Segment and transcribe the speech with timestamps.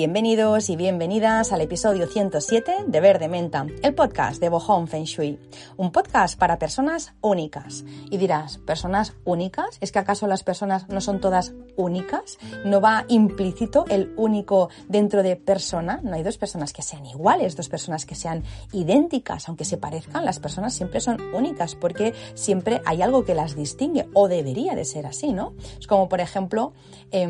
[0.00, 5.38] Bienvenidos y bienvenidas al episodio 107 de Verde Menta, el podcast de Bohong Feng Shui.
[5.76, 7.84] Un podcast para personas únicas.
[8.10, 9.76] Y dirás, ¿personas únicas?
[9.82, 12.38] ¿Es que acaso las personas no son todas únicas?
[12.64, 16.00] ¿No va implícito el único dentro de persona?
[16.02, 20.24] No hay dos personas que sean iguales, dos personas que sean idénticas, aunque se parezcan.
[20.24, 24.86] Las personas siempre son únicas porque siempre hay algo que las distingue o debería de
[24.86, 25.52] ser así, ¿no?
[25.78, 26.72] Es como, por ejemplo,
[27.10, 27.26] eh,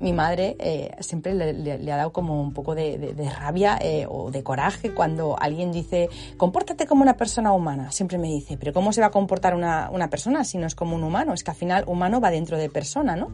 [0.00, 4.30] mi madre eh, siempre le, le, le, dado como un poco de, rabia eh, o
[4.30, 7.92] de coraje cuando alguien dice, compórtate como una persona humana.
[7.92, 10.74] Siempre me dice, pero ¿cómo se va a comportar una, una persona si no es
[10.74, 11.34] como un humano?
[11.34, 13.30] Es que al final humano va dentro de persona, ¿no?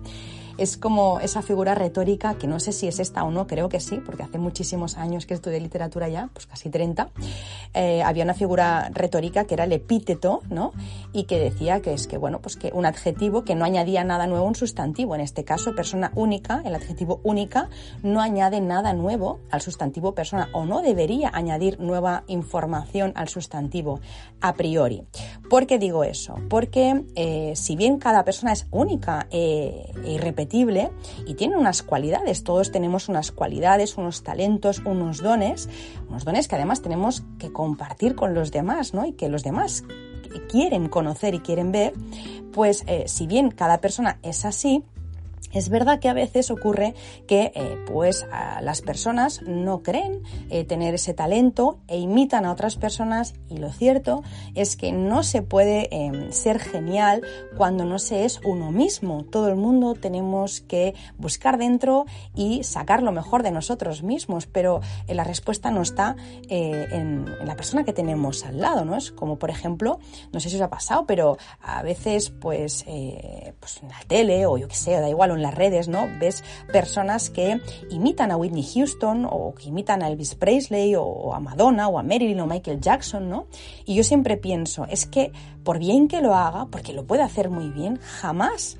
[0.58, 3.80] Es como esa figura retórica que no sé si es esta o no, creo que
[3.80, 7.08] sí, porque hace muchísimos años que estudié literatura ya, pues casi 30,
[7.74, 10.72] eh, había una figura retórica que era el epíteto, ¿no?
[11.12, 14.26] Y que decía que es que, bueno, pues que un adjetivo que no añadía nada
[14.26, 17.68] nuevo a un sustantivo, en este caso persona única, el adjetivo única
[18.02, 24.00] no añade nada nuevo al sustantivo persona o no debería añadir nueva información al sustantivo
[24.40, 25.04] a priori.
[25.50, 26.36] ¿Por qué digo eso?
[26.48, 30.43] Porque eh, si bien cada persona es única e irrepetible,
[31.26, 32.44] y tiene unas cualidades.
[32.44, 35.68] Todos tenemos unas cualidades, unos talentos, unos dones,
[36.08, 39.06] unos dones que además tenemos que compartir con los demás, ¿no?
[39.06, 39.84] Y que los demás
[40.48, 41.92] quieren conocer y quieren ver,
[42.52, 44.82] pues eh, si bien cada persona es así,
[45.54, 46.94] es verdad que a veces ocurre
[47.26, 48.26] que eh, pues
[48.60, 53.70] las personas no creen eh, tener ese talento e imitan a otras personas y lo
[53.72, 54.22] cierto
[54.54, 57.22] es que no se puede eh, ser genial
[57.56, 59.24] cuando no se es uno mismo.
[59.24, 64.80] Todo el mundo tenemos que buscar dentro y sacar lo mejor de nosotros mismos, pero
[65.06, 66.16] la respuesta no está
[66.48, 68.96] en, en, la persona que tenemos al lado, ¿no?
[68.96, 70.00] Es como por ejemplo,
[70.32, 74.56] no sé si os ha pasado, pero a veces pues, pues en la tele o
[74.58, 76.08] yo qué sé, da igual, las redes, ¿no?
[76.18, 76.42] Ves
[76.72, 77.60] personas que
[77.90, 82.02] imitan a Whitney Houston o que imitan a Elvis Presley o a Madonna o a
[82.02, 83.46] Marilyn o Michael Jackson, ¿no?
[83.84, 85.30] Y yo siempre pienso, es que
[85.62, 88.76] por bien que lo haga, porque lo puede hacer muy bien, jamás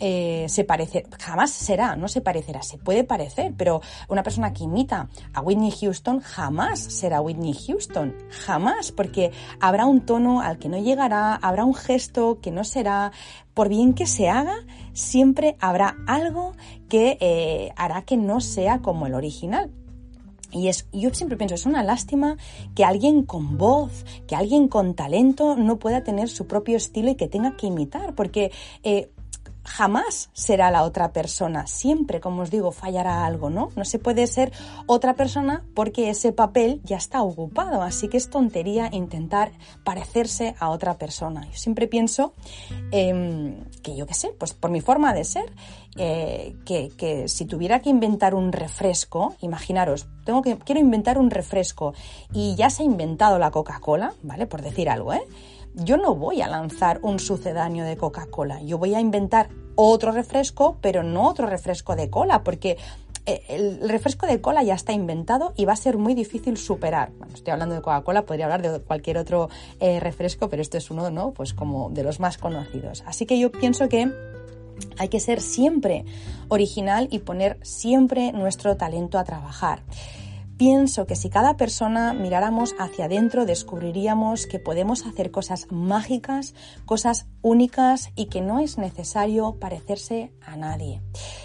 [0.00, 4.64] eh, se parece, jamás será, no se parecerá, se puede parecer, pero una persona que
[4.64, 8.14] imita a Whitney Houston jamás será Whitney Houston,
[8.46, 13.10] jamás, porque habrá un tono al que no llegará, habrá un gesto que no será,
[13.54, 14.54] por bien que se haga,
[14.98, 16.52] siempre habrá algo
[16.88, 19.70] que eh, hará que no sea como el original.
[20.50, 22.38] Y es, yo siempre pienso, es una lástima
[22.74, 27.16] que alguien con voz, que alguien con talento no pueda tener su propio estilo y
[27.16, 28.50] que tenga que imitar, porque
[28.82, 29.10] eh,
[29.68, 31.66] jamás será la otra persona.
[31.66, 33.70] Siempre, como os digo, fallará algo, ¿no?
[33.76, 34.52] No se puede ser
[34.86, 37.82] otra persona porque ese papel ya está ocupado.
[37.82, 39.52] Así que es tontería intentar
[39.84, 41.46] parecerse a otra persona.
[41.46, 42.32] Yo siempre pienso
[42.92, 45.52] eh, que yo qué sé, pues por mi forma de ser,
[45.96, 51.30] eh, que, que, si tuviera que inventar un refresco, imaginaros, tengo que, quiero inventar un
[51.30, 51.94] refresco
[52.32, 54.46] y ya se ha inventado la Coca-Cola, ¿vale?
[54.46, 55.22] Por decir algo, ¿eh?
[55.84, 60.76] Yo no voy a lanzar un sucedáneo de Coca-Cola, yo voy a inventar otro refresco,
[60.80, 62.76] pero no otro refresco de cola, porque
[63.26, 67.12] eh, el refresco de cola ya está inventado y va a ser muy difícil superar.
[67.18, 70.90] Bueno, estoy hablando de Coca-Cola, podría hablar de cualquier otro eh, refresco, pero este es
[70.90, 71.32] uno, ¿no?
[71.32, 73.04] Pues como de los más conocidos.
[73.06, 74.10] Así que yo pienso que
[74.96, 76.04] hay que ser siempre
[76.48, 79.82] original y poner siempre nuestro talento a trabajar.
[80.58, 86.52] Pienso que si cada persona miráramos hacia adentro descubriríamos que podemos hacer cosas mágicas,
[86.84, 91.00] cosas únicas y que no es necesario parecerse a nadie.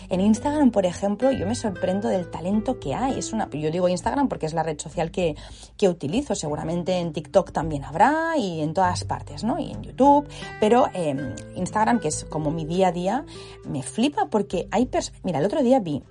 [0.10, 3.20] En Instagram, por ejemplo, yo me sorprendo del talento que hay.
[3.20, 5.36] Es una, yo digo Instagram porque es la red social que,
[5.78, 6.34] que utilizo.
[6.34, 9.60] Seguramente en TikTok también habrá y en todas partes, ¿no?
[9.60, 10.28] Y en YouTube.
[10.60, 13.26] Pero eh, Instagram, que es como mi día a día,
[13.64, 15.22] me flipa porque hay personas...
[15.24, 16.02] Mira, el otro día vi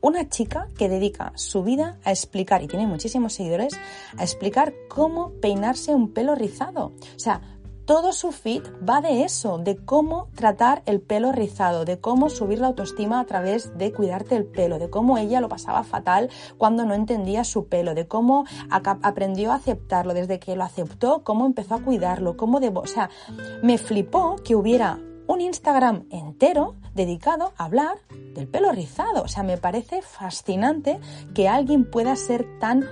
[0.00, 3.78] una chica que dedica su vida a explicar, y tiene muchísimos seguidores,
[4.16, 6.92] a explicar cómo peinarse un pelo rizado.
[7.14, 7.40] O sea,
[7.86, 12.58] todo su feed va de eso, de cómo tratar el pelo rizado, de cómo subir
[12.58, 16.28] la autoestima a través de cuidarte el pelo, de cómo ella lo pasaba fatal
[16.58, 21.46] cuando no entendía su pelo, de cómo aprendió a aceptarlo, desde que lo aceptó, cómo
[21.46, 23.08] empezó a cuidarlo, cómo debo, o sea,
[23.62, 24.98] me flipó que hubiera
[25.28, 27.98] un Instagram entero dedicado a hablar
[28.34, 29.22] del pelo rizado.
[29.22, 30.98] O sea, me parece fascinante
[31.34, 32.84] que alguien pueda ser tan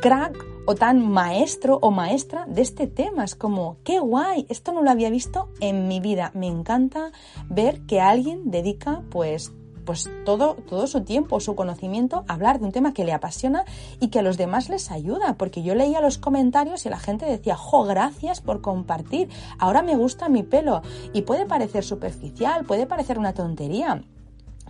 [0.00, 0.36] crack
[0.66, 3.24] o tan maestro o maestra de este tema.
[3.24, 6.32] Es como, qué guay, esto no lo había visto en mi vida.
[6.34, 7.12] Me encanta
[7.48, 9.52] ver que alguien dedica pues
[9.86, 13.64] pues todo, todo su tiempo, su conocimiento, hablar de un tema que le apasiona
[14.00, 15.36] y que a los demás les ayuda.
[15.38, 19.96] Porque yo leía los comentarios y la gente decía, jo, gracias por compartir, ahora me
[19.96, 20.82] gusta mi pelo.
[21.14, 24.02] Y puede parecer superficial, puede parecer una tontería,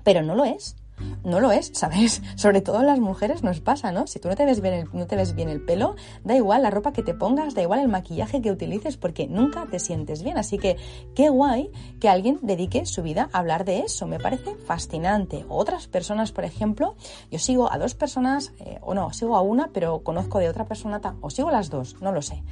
[0.04, 0.76] pero no lo es.
[1.24, 2.22] No lo es, ¿sabes?
[2.36, 4.06] Sobre todo las mujeres nos pasa, ¿no?
[4.06, 6.62] Si tú no te ves bien el, no te ves bien el pelo, da igual
[6.62, 10.22] la ropa que te pongas, da igual el maquillaje que utilices, porque nunca te sientes
[10.22, 10.38] bien.
[10.38, 10.76] Así que
[11.14, 11.70] qué guay
[12.00, 14.06] que alguien dedique su vida a hablar de eso.
[14.06, 15.44] Me parece fascinante.
[15.48, 16.96] Otras personas, por ejemplo,
[17.30, 20.64] yo sigo a dos personas, eh, o no, sigo a una, pero conozco de otra
[20.64, 22.42] persona, o sigo las dos, no lo sé.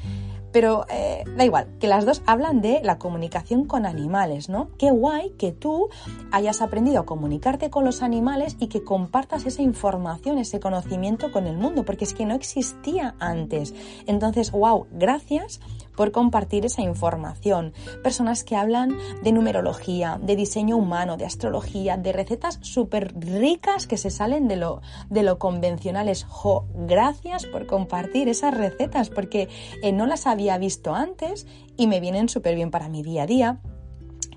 [0.55, 4.69] Pero eh, da igual, que las dos hablan de la comunicación con animales, ¿no?
[4.79, 5.89] Qué guay que tú
[6.31, 11.49] hayas aprendido a comunicarte con los animales y que compartas esa información, ese conocimiento con
[11.49, 13.75] el mundo, porque es que no existía antes.
[14.06, 15.59] Entonces, wow, gracias
[15.97, 17.73] por compartir esa información.
[18.03, 23.97] Personas que hablan de numerología, de diseño humano, de astrología, de recetas súper ricas que
[23.97, 26.25] se salen de lo, de lo convencionales.
[26.25, 29.49] Jo, gracias por compartir esas recetas porque
[29.83, 31.46] eh, no las había visto antes
[31.76, 33.61] y me vienen súper bien para mi día a día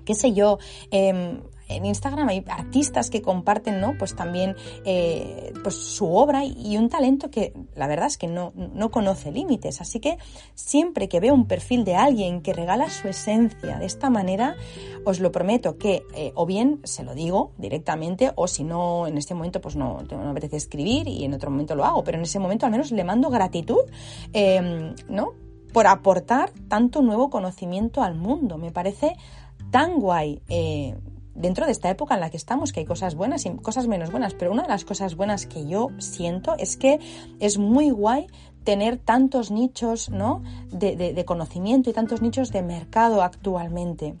[0.08, 0.58] qué sé yo,
[0.90, 1.38] eh,
[1.68, 3.94] en Instagram hay artistas que comparten, ¿no?
[3.98, 4.56] Pues también
[4.86, 9.30] eh, pues su obra y un talento que la verdad es que no, no conoce
[9.30, 9.82] límites.
[9.82, 10.16] Así que
[10.54, 14.56] siempre que veo un perfil de alguien que regala su esencia de esta manera,
[15.04, 19.18] os lo prometo que eh, o bien se lo digo directamente o si no en
[19.18, 22.24] este momento pues no, no apetece escribir y en otro momento lo hago, pero en
[22.24, 23.82] ese momento al menos le mando gratitud,
[24.32, 25.47] em, ¿no?
[25.72, 28.58] Por aportar tanto nuevo conocimiento al mundo.
[28.58, 29.16] Me parece
[29.70, 30.42] tan guay.
[30.48, 30.96] Eh,
[31.34, 34.10] dentro de esta época en la que estamos, que hay cosas buenas y cosas menos
[34.10, 36.98] buenas, pero una de las cosas buenas que yo siento es que
[37.38, 38.26] es muy guay
[38.64, 40.42] tener tantos nichos ¿no?
[40.70, 44.16] de, de conocimiento y tantos nichos de mercado actualmente.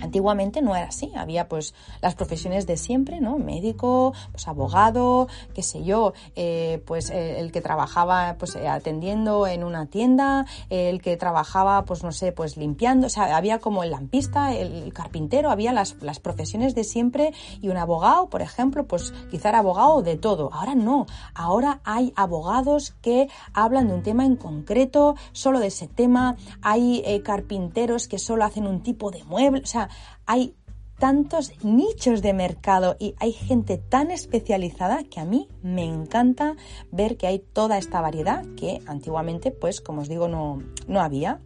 [0.00, 3.38] Antiguamente no era así, había pues las profesiones de siempre, ¿no?
[3.38, 9.46] Médico, pues abogado, qué sé yo, eh, pues eh, el que trabajaba pues eh, atendiendo
[9.46, 13.82] en una tienda, el que trabajaba pues no sé, pues limpiando, o sea, había como
[13.82, 18.86] el lampista, el carpintero, había las, las profesiones de siempre y un abogado, por ejemplo,
[18.86, 20.50] pues quizá era abogado de todo.
[20.52, 25.88] Ahora no, ahora hay abogados que hablan de un tema en concreto, solo de ese
[25.88, 29.87] tema, hay carpinteros que solo hacen un tipo de mueble, o sea,
[30.26, 30.54] hay
[30.98, 36.56] tantos nichos de mercado y hay gente tan especializada que a mí me encanta
[36.90, 41.40] ver que hay toda esta variedad que antiguamente, pues como os digo, no, no había.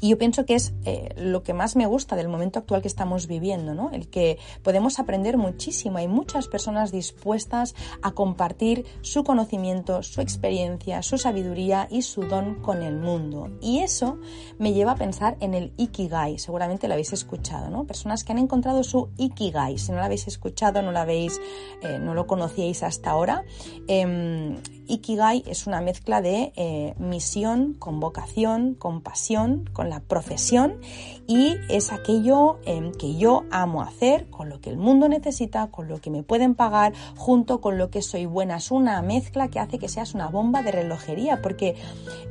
[0.00, 2.88] Y yo pienso que es eh, lo que más me gusta del momento actual que
[2.88, 3.90] estamos viviendo, ¿no?
[3.92, 5.98] El que podemos aprender muchísimo.
[5.98, 12.56] Hay muchas personas dispuestas a compartir su conocimiento, su experiencia, su sabiduría y su don
[12.56, 13.50] con el mundo.
[13.60, 14.18] Y eso
[14.58, 16.38] me lleva a pensar en el Ikigai.
[16.38, 17.84] Seguramente lo habéis escuchado, ¿no?
[17.84, 19.78] Personas que han encontrado su Ikigai.
[19.78, 21.40] Si no lo habéis escuchado, no lo habéis,
[21.82, 23.44] eh, no lo conocíais hasta ahora.
[23.88, 24.56] Em,
[24.88, 30.80] Ikigai es una mezcla de eh, misión con vocación, con pasión, con la profesión
[31.26, 35.88] y es aquello em, que yo amo hacer, con lo que el mundo necesita, con
[35.88, 38.56] lo que me pueden pagar, junto con lo que soy buena.
[38.56, 41.74] Es una mezcla que hace que seas una bomba de relojería porque...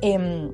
[0.00, 0.52] Em,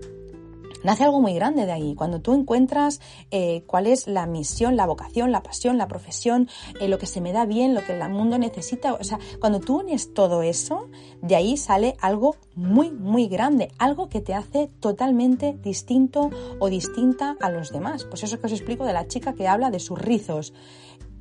[0.85, 1.95] nace algo muy grande de ahí.
[1.95, 3.01] Cuando tú encuentras
[3.31, 6.49] eh, cuál es la misión, la vocación, la pasión, la profesión,
[6.81, 9.61] eh, lo que se me da bien, lo que el mundo necesita, o sea, cuando
[9.61, 10.89] tú unes todo eso,
[11.21, 17.37] de ahí sale algo muy, muy grande, algo que te hace totalmente distinto o distinta
[17.41, 18.05] a los demás.
[18.05, 20.53] Pues eso que os explico de la chica que habla de sus rizos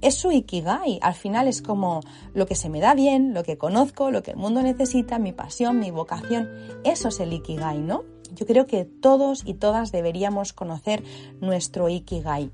[0.02, 1.00] es su ikigai.
[1.02, 2.02] Al final es como
[2.34, 5.32] lo que se me da bien, lo que conozco, lo que el mundo necesita, mi
[5.32, 6.50] pasión, mi vocación.
[6.84, 8.04] Eso es el ikigai, ¿no?
[8.34, 11.04] Yo creo que todos y todas deberíamos conocer
[11.42, 12.52] nuestro Ikigai.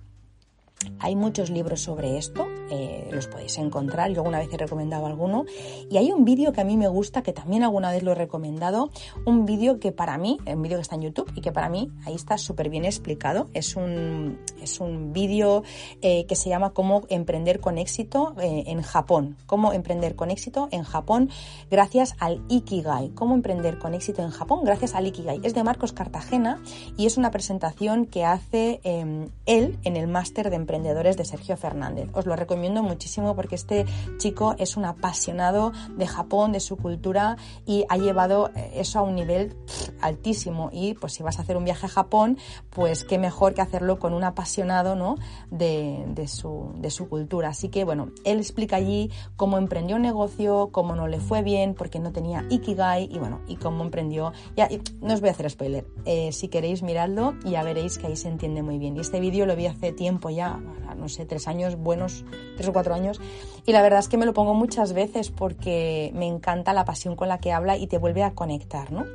[0.99, 5.45] Hay muchos libros sobre esto, eh, los podéis encontrar, yo alguna vez he recomendado alguno,
[5.89, 8.15] y hay un vídeo que a mí me gusta, que también alguna vez lo he
[8.15, 8.89] recomendado,
[9.25, 11.91] un vídeo que para mí, un vídeo que está en YouTube y que para mí
[12.05, 15.63] ahí está súper bien explicado, es un, es un vídeo
[16.01, 20.67] eh, que se llama Cómo emprender con éxito eh, en Japón, cómo emprender con éxito
[20.71, 21.29] en Japón
[21.69, 25.93] gracias al Ikigai, cómo emprender con éxito en Japón gracias al Ikigai, es de Marcos
[25.93, 26.61] Cartagena
[26.97, 31.55] y es una presentación que hace em, él en el máster de emprendedores de Sergio
[31.55, 32.09] Fernández.
[32.11, 33.85] Os lo recomiendo muchísimo porque este
[34.17, 39.01] chico es un apasionado de Japón, de su cultura y ha llevado eh, eso a
[39.03, 39.55] un nivel
[40.01, 40.69] altísimo.
[40.73, 42.37] Y pues si vas a hacer un viaje a Japón,
[42.69, 45.15] pues qué mejor que hacerlo con un apasionado ¿no?
[45.51, 47.49] de, de, su, de su cultura.
[47.49, 51.75] Así que bueno, él explica allí cómo emprendió un negocio, cómo no le fue bien
[51.75, 54.33] porque no tenía Ikigai y bueno, y cómo emprendió.
[54.57, 54.67] Ya,
[55.01, 55.87] no os voy a hacer spoiler.
[56.03, 58.97] Eh, si queréis miradlo, ya veréis que ahí se entiende muy bien.
[58.97, 62.73] Y este vídeo lo vi hace tiempo ya, no sé, tres años buenos, tres o
[62.73, 63.19] cuatro años.
[63.65, 67.15] Y la verdad es que me lo pongo muchas veces porque me encanta la pasión
[67.15, 69.05] con la que habla y te vuelve a conectar, ¿no?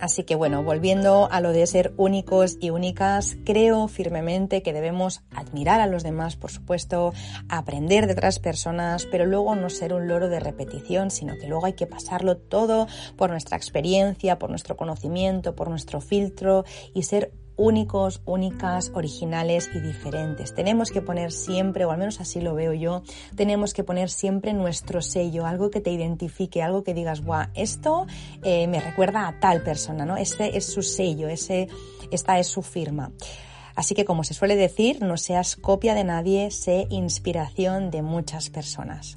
[0.00, 5.22] Así que bueno, volviendo a lo de ser únicos y únicas, creo firmemente que debemos
[5.30, 7.12] admirar a los demás, por supuesto,
[7.50, 11.66] aprender de otras personas, pero luego no ser un loro de repetición, sino que luego
[11.66, 16.64] hay que pasarlo todo por nuestra experiencia, por nuestro conocimiento, por nuestro filtro
[16.94, 20.54] y ser únicos, únicas, originales y diferentes.
[20.54, 23.02] Tenemos que poner siempre, o al menos así lo veo yo,
[23.36, 28.06] tenemos que poner siempre nuestro sello, algo que te identifique, algo que digas, guau, esto
[28.42, 30.16] eh, me recuerda a tal persona, ¿no?
[30.16, 31.68] Ese es su sello, ese,
[32.10, 33.12] esta es su firma.
[33.80, 38.50] Así que como se suele decir, no seas copia de nadie, sé inspiración de muchas
[38.50, 39.16] personas.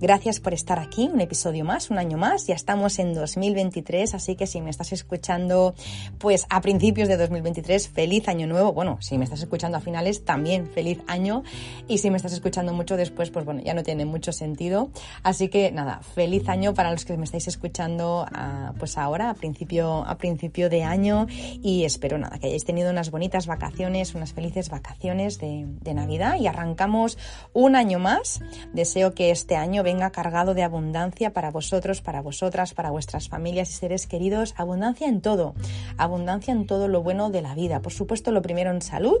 [0.00, 4.36] Gracias por estar aquí, un episodio más, un año más, ya estamos en 2023, así
[4.36, 5.74] que si me estás escuchando
[6.18, 8.72] pues a principios de 2023, feliz año nuevo.
[8.72, 11.42] Bueno, si me estás escuchando a finales, también feliz año.
[11.88, 14.90] Y si me estás escuchando mucho después, pues bueno, ya no tiene mucho sentido.
[15.24, 19.34] Así que nada, feliz año para los que me estáis escuchando ah, pues ahora, a
[19.34, 21.26] principio, a principio de año.
[21.64, 26.48] Y espero nada, que hayáis tenido unas bonitas vacaciones unas felices vacaciones de, Navidad y
[26.48, 27.16] arrancamos
[27.52, 28.40] un año más.
[28.72, 33.70] Deseo que este año venga cargado de abundancia para vosotros, para vosotras, para vuestras familias
[33.70, 34.54] y seres queridos.
[34.56, 35.54] Abundancia en todo,
[35.96, 37.80] abundancia en todo lo bueno de la vida.
[37.80, 39.18] Por supuesto, lo primero en salud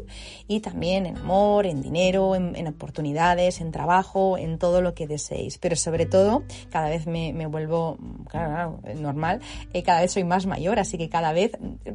[0.48, 5.58] y también en amor, en dinero, en, oportunidades, en trabajo, en todo lo que deseéis.
[5.58, 7.98] Pero sobre todo, cada vez me, vuelvo,
[8.96, 9.40] normal,
[9.72, 11.52] eh, cada vez soy más mayor, así que cada vez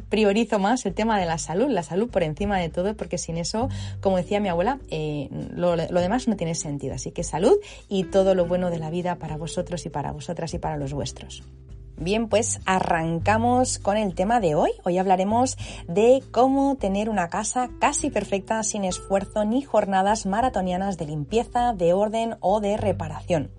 [0.08, 3.38] priorizo más el tema de la salud, la salud por encima de todo, porque sin
[3.38, 3.69] eso,
[4.01, 6.95] como decía mi abuela, eh, lo, lo demás no tiene sentido.
[6.95, 7.57] Así que salud
[7.88, 10.93] y todo lo bueno de la vida para vosotros y para vosotras y para los
[10.93, 11.43] vuestros.
[12.01, 14.72] Bien, pues arrancamos con el tema de hoy.
[14.86, 15.58] Hoy hablaremos
[15.89, 21.91] de cómo tener una casa casi perfecta sin esfuerzo ni jornadas maratonianas de limpieza, de
[21.91, 23.51] orden o de reparación.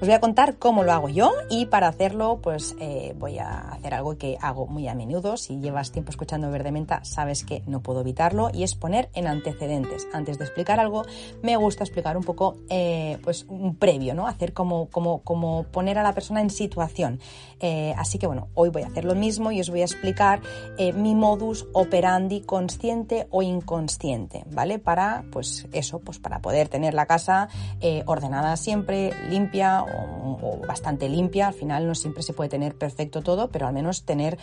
[0.00, 3.58] Os voy a contar cómo lo hago yo y para hacerlo pues eh, voy a
[3.58, 5.36] hacer algo que hago muy a menudo.
[5.36, 9.26] Si llevas tiempo escuchando Verde Menta sabes que no puedo evitarlo y es poner en
[9.26, 10.08] antecedentes.
[10.14, 11.04] Antes de explicar algo
[11.42, 14.26] me gusta explicar un poco eh, pues un previo, ¿no?
[14.26, 17.20] Hacer como, como, como poner a la persona en situación.
[17.60, 19.84] Eh, eh, así que bueno, hoy voy a hacer lo mismo y os voy a
[19.84, 20.40] explicar
[20.78, 24.78] eh, mi modus operandi consciente o inconsciente, ¿vale?
[24.78, 27.48] Para, pues eso, pues para poder tener la casa
[27.80, 31.48] eh, ordenada siempre, limpia o, bastante limpia.
[31.48, 34.38] Al final no siempre se puede tener perfecto todo, pero al menos tener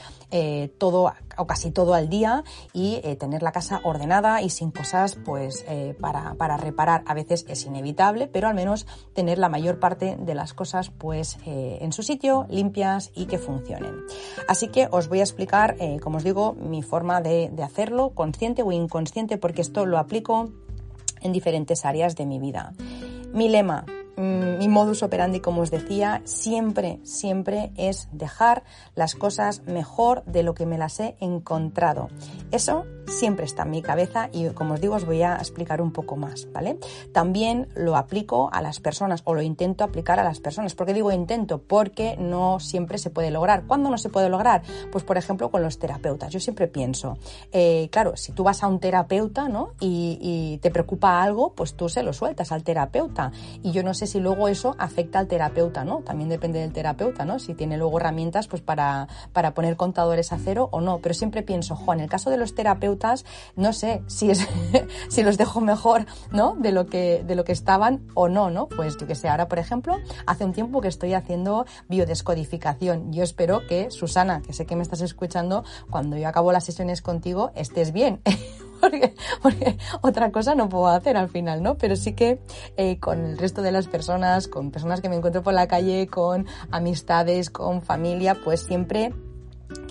[0.78, 2.44] todo o casi todo al día
[2.74, 5.66] y tener la casa ordenada y sin cosas, pues
[6.00, 7.04] para, para reparar.
[7.08, 11.38] A veces es inevitable, pero al menos tener la mayor parte de las cosas, pues
[11.46, 14.04] en su sitio, limpias y que funcionen.
[14.48, 18.10] Así que os voy a explicar, eh, como os digo, mi forma de, de hacerlo,
[18.10, 20.50] consciente o inconsciente, porque esto lo aplico
[21.22, 22.74] en diferentes áreas de mi vida.
[23.32, 23.86] Mi lema,
[24.20, 30.44] Mm, mi modus operandi, como os decía, siempre, siempre es dejar las cosas mejor de
[30.44, 32.10] lo que me las he encontrado.
[32.52, 35.92] Eso siempre está en mi cabeza y como os digo os voy a explicar un
[35.92, 36.78] poco más, ¿vale?
[37.12, 40.76] También lo aplico a las personas o lo intento aplicar a las personas.
[40.76, 41.60] ¿Por qué digo intento?
[41.60, 43.64] Porque no siempre se puede lograr.
[43.66, 44.62] ¿Cuándo no se puede lograr?
[44.92, 46.32] Pues por ejemplo con los terapeutas.
[46.32, 47.18] Yo siempre pienso,
[47.52, 49.72] eh, claro, si tú vas a un terapeuta, ¿no?
[49.80, 53.32] Y, y te preocupa algo, pues tú se lo sueltas al terapeuta.
[53.64, 56.00] Y yo no sé si luego eso afecta al terapeuta, ¿no?
[56.00, 57.40] También depende del terapeuta, ¿no?
[57.40, 61.00] Si tiene luego herramientas pues para, para poner contadores a cero o no.
[61.00, 62.99] Pero siempre pienso, jo, en el caso de los terapeutas,
[63.56, 64.48] no sé si es,
[65.10, 66.56] si los dejo mejor, ¿no?
[66.56, 68.68] De lo que, estaban o no, ¿no?
[68.68, 73.12] Pues yo que sé, ahora por ejemplo, hace un tiempo que estoy haciendo biodescodificación.
[73.12, 77.02] Yo espero que Susana, que sé que me estás escuchando, cuando yo acabo las sesiones
[77.02, 78.22] contigo, estés bien.
[79.42, 81.78] porque, otra cosa no puedo hacer al final, ¿no?
[81.78, 82.40] Pero sí que
[82.78, 86.08] eh, con el resto de las personas, con personas que me encuentro por la calle,
[86.08, 89.14] con amistades, con familia, pues siempre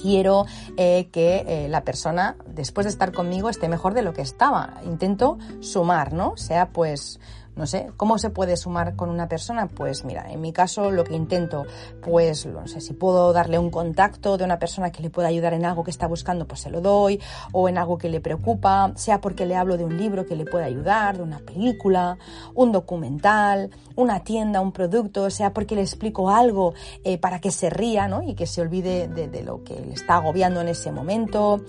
[0.00, 4.22] quiero eh, que eh, la persona después de estar conmigo esté mejor de lo que
[4.22, 4.80] estaba.
[4.84, 6.36] Intento sumar, ¿no?
[6.36, 7.20] Sea pues
[7.58, 9.66] no sé, ¿cómo se puede sumar con una persona?
[9.66, 11.66] Pues mira, en mi caso lo que intento,
[12.00, 15.54] pues no sé, si puedo darle un contacto de una persona que le pueda ayudar
[15.54, 17.20] en algo que está buscando, pues se lo doy,
[17.52, 20.44] o en algo que le preocupa, sea porque le hablo de un libro que le
[20.44, 22.16] pueda ayudar, de una película,
[22.54, 27.70] un documental, una tienda, un producto, sea porque le explico algo eh, para que se
[27.70, 28.22] ría, ¿no?
[28.22, 31.60] Y que se olvide de, lo que le está agobiando en ese momento,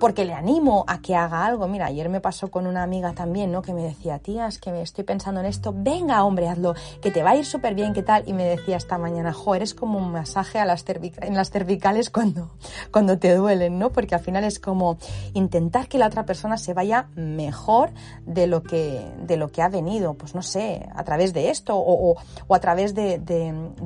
[0.00, 1.68] porque le animo a que haga algo.
[1.68, 3.62] Mira, ayer me pasó con una amiga también, ¿no?
[3.62, 7.22] Que me decía, tías, que me estoy pensando en esto, venga hombre, hazlo, que te
[7.22, 8.24] va a ir súper bien, ¿qué tal?
[8.26, 12.10] Y me decía esta mañana, jo, eres como un masaje a las en las cervicales
[12.10, 12.50] cuando,
[12.90, 13.90] cuando te duelen, ¿no?
[13.90, 14.98] Porque al final es como
[15.34, 17.90] intentar que la otra persona se vaya mejor
[18.24, 21.74] de lo que, de lo que ha venido, pues no sé, a través de esto
[21.76, 22.16] o,
[22.48, 23.20] a través de,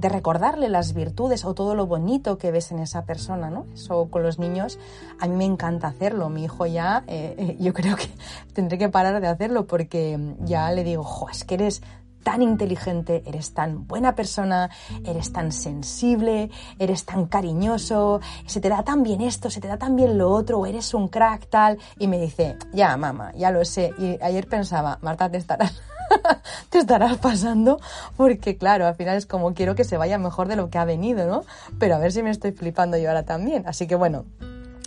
[0.01, 3.61] recordarle las virtudes o todo lo bonito que ves en esa persona, ¿no?
[3.71, 4.79] bebés o con los niños,
[5.21, 6.29] a mí me encanta hacerlo.
[6.29, 8.09] Mi hijo ya, eh, yo creo que
[8.53, 11.83] tendré que parar de hacerlo porque ya le digo, jo, que eres
[12.23, 14.71] tan inteligente, eres tan buena persona,
[15.05, 19.79] eres tan sensible, eres tan cariñoso, se te da tan bien esto, se te da
[19.79, 21.79] tan bien lo otro, o eres un crack tal.
[21.99, 23.95] Y me dice, ya, mamá, ya lo sé.
[23.99, 25.81] Y ayer pensaba, Marta, te estarás,
[26.71, 27.81] te estarás pasando,
[28.17, 30.85] porque claro, al final es como quiero que se vaya mejor de lo que ha
[30.85, 31.45] venido, ¿no?
[31.79, 33.65] Pero a ver si me estoy flipando yo ahora también.
[33.67, 34.27] Así que bueno,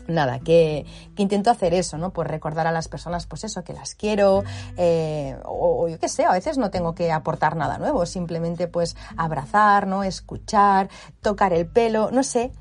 [0.08, 0.86] nada, que,
[1.18, 2.12] intento hacer eso, ¿no?
[2.12, 4.44] Pues recordar a las personas, pues eso, que las quiero,
[4.78, 8.96] eh, o, yo qué sé, a veces no tengo que aportar nada nuevo, simplemente pues
[9.18, 10.04] abrazar, ¿no?
[10.04, 10.90] Escuchar,
[11.22, 12.52] tocar el pelo, no sé.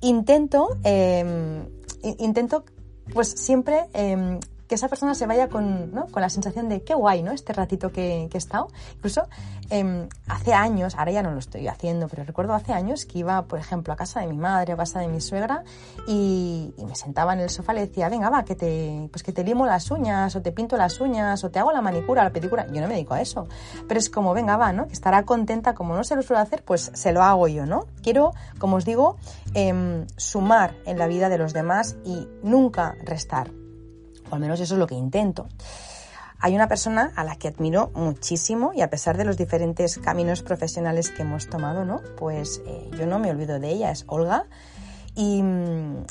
[0.00, 1.66] Intento, em,
[2.18, 2.64] intento
[3.12, 6.06] pues siempre em, que esa persona se vaya con, ¿no?
[6.06, 7.32] con la sensación de qué guay, ¿no?
[7.32, 8.68] Este ratito que, que he estado.
[8.94, 9.28] Incluso
[9.70, 13.42] eh, hace años, ahora ya no lo estoy haciendo, pero recuerdo hace años que iba,
[13.42, 15.64] por ejemplo, a casa de mi madre, a casa de mi suegra
[16.06, 19.22] y, y, me sentaba en el sofá y le decía, venga, va, que te, pues
[19.22, 22.22] que te limo las uñas o te pinto las uñas o te hago la manicura,
[22.22, 22.66] la pedicura.
[22.66, 23.48] Yo no me dedico a eso,
[23.88, 24.86] pero es como, venga, va, ¿no?
[24.90, 27.86] Estará contenta, como no se lo suelo hacer, pues se lo hago yo, ¿no?
[28.02, 29.16] Quiero, como os digo,
[29.54, 33.50] eh, sumar en la vida de los demás y nunca restar
[34.30, 35.48] o al menos eso es lo que intento.
[36.38, 40.42] Hay una persona a la que admiro muchísimo y a pesar de los diferentes caminos
[40.42, 42.02] profesionales que hemos tomado, ¿no?
[42.18, 44.44] Pues eh, yo no me olvido de ella, es Olga.
[45.14, 45.42] Y,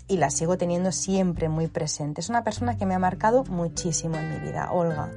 [0.07, 2.21] y, la sigo teniendo siempre muy presente.
[2.21, 5.11] Es una persona que me ha marcado muchísimo en mi vida, Olga.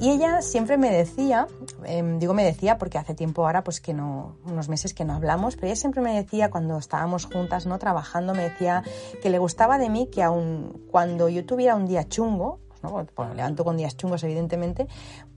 [0.00, 1.48] Y ella siempre me decía,
[1.84, 5.14] em, digo me decía porque hace tiempo ahora pues que no, unos meses que no
[5.14, 7.78] hablamos, pero ella siempre me decía cuando estábamos juntas, ¿no?
[7.78, 8.84] Trabajando, me decía
[9.20, 13.06] que le gustaba de mí que aun cuando yo tuviera un día chungo, ¿no?
[13.16, 14.86] Bueno, levanto con días chungos, evidentemente,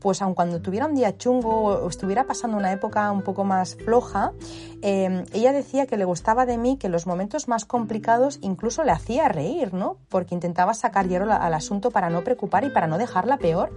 [0.01, 3.75] pues aun cuando tuviera un día chungo o estuviera pasando una época un poco más
[3.75, 4.33] floja,
[4.81, 8.91] eh, ella decía que le gustaba de mí que los momentos más complicados incluso le
[8.91, 9.97] hacía reír, ¿no?
[10.09, 13.71] Porque intentaba sacar hierro al asunto para no preocupar y para no dejarla peor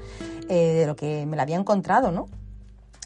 [0.48, 2.26] eh, de lo que me la había encontrado, ¿no?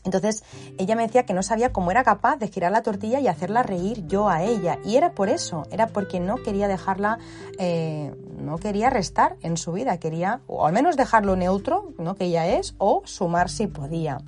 [0.09, 0.43] Entonces
[0.79, 3.63] ella me decía que no sabía cómo era capaz de girar la tortilla y hacerla
[3.63, 4.79] reír yo a ella.
[4.85, 7.19] Y era por eso, era porque no quería dejarla,
[7.59, 12.15] eh, no quería restar en su vida, quería o al menos dejarlo neutro, ¿no?
[12.15, 14.19] que ella es, o sumar si podía.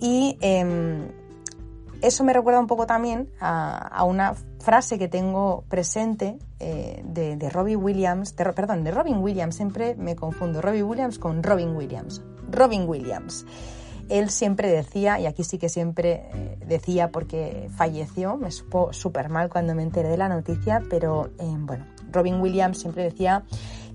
[0.00, 1.08] Y em,
[2.00, 7.50] eso me recuerda un poco también a, una frase que tengo presente eh, de, de,
[7.50, 12.22] Robbie Williams, perdón, de Robin Williams, siempre me confundo Robbie Williams con Robin Williams.
[12.50, 13.44] Robin Williams
[14.10, 19.28] él siempre decía, y aquí sí que siempre eh, decía porque falleció, me supo súper
[19.28, 23.44] mal cuando me enteré de la noticia, pero eh, bueno, Robin Williams siempre decía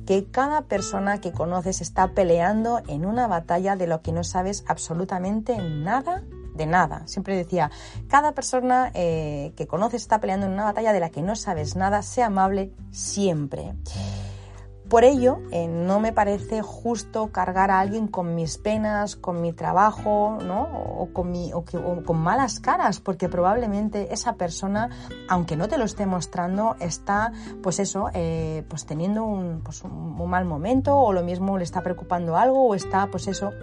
[0.05, 4.63] que cada persona que conoces está peleando en una batalla de lo que no sabes
[4.67, 6.23] absolutamente nada
[6.55, 7.05] de nada.
[7.05, 7.69] Siempre decía,
[8.07, 11.75] cada persona eh, que conoces está peleando en una batalla de la que no sabes
[11.75, 13.73] nada, sea amable siempre.
[14.89, 19.51] Por ello, eh, no me parece justo cargar a alguien con mis penas, con mi
[19.51, 20.61] trabajo, ¿no?
[20.99, 21.63] O con, mi, o,
[22.05, 24.89] con malas caras, porque probablemente esa persona,
[25.27, 27.31] aunque no te lo esté mostrando, está,
[27.63, 31.81] pues eso, eh, pues teniendo un, pues un mal momento, o lo mismo le está
[31.81, 33.53] preocupando algo, o está, pues eso,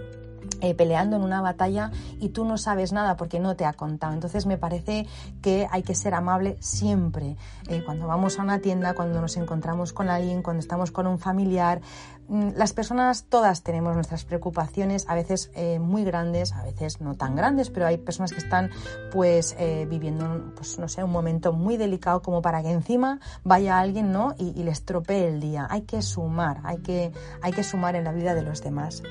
[0.61, 4.13] eh, peleando en una batalla y tú no sabes nada porque no te ha contado.
[4.13, 5.07] Entonces me parece
[5.41, 7.37] que hay que ser amable siempre.
[7.67, 11.19] Eh, cuando vamos a una tienda, cuando nos encontramos con alguien, cuando estamos con un
[11.19, 11.81] familiar,
[12.29, 17.35] las personas todas tenemos nuestras preocupaciones, a veces eh, muy grandes, a veces no tan
[17.35, 18.71] grandes, pero hay personas que están
[19.11, 19.55] pues
[19.89, 24.33] viviendo, pues no sé, un momento muy delicado como para que encima vaya alguien, ¿no?
[24.37, 25.67] Y, y les estropee el día.
[25.69, 29.01] Hay que sumar, hay que, hay que sumar en la vida de los demás.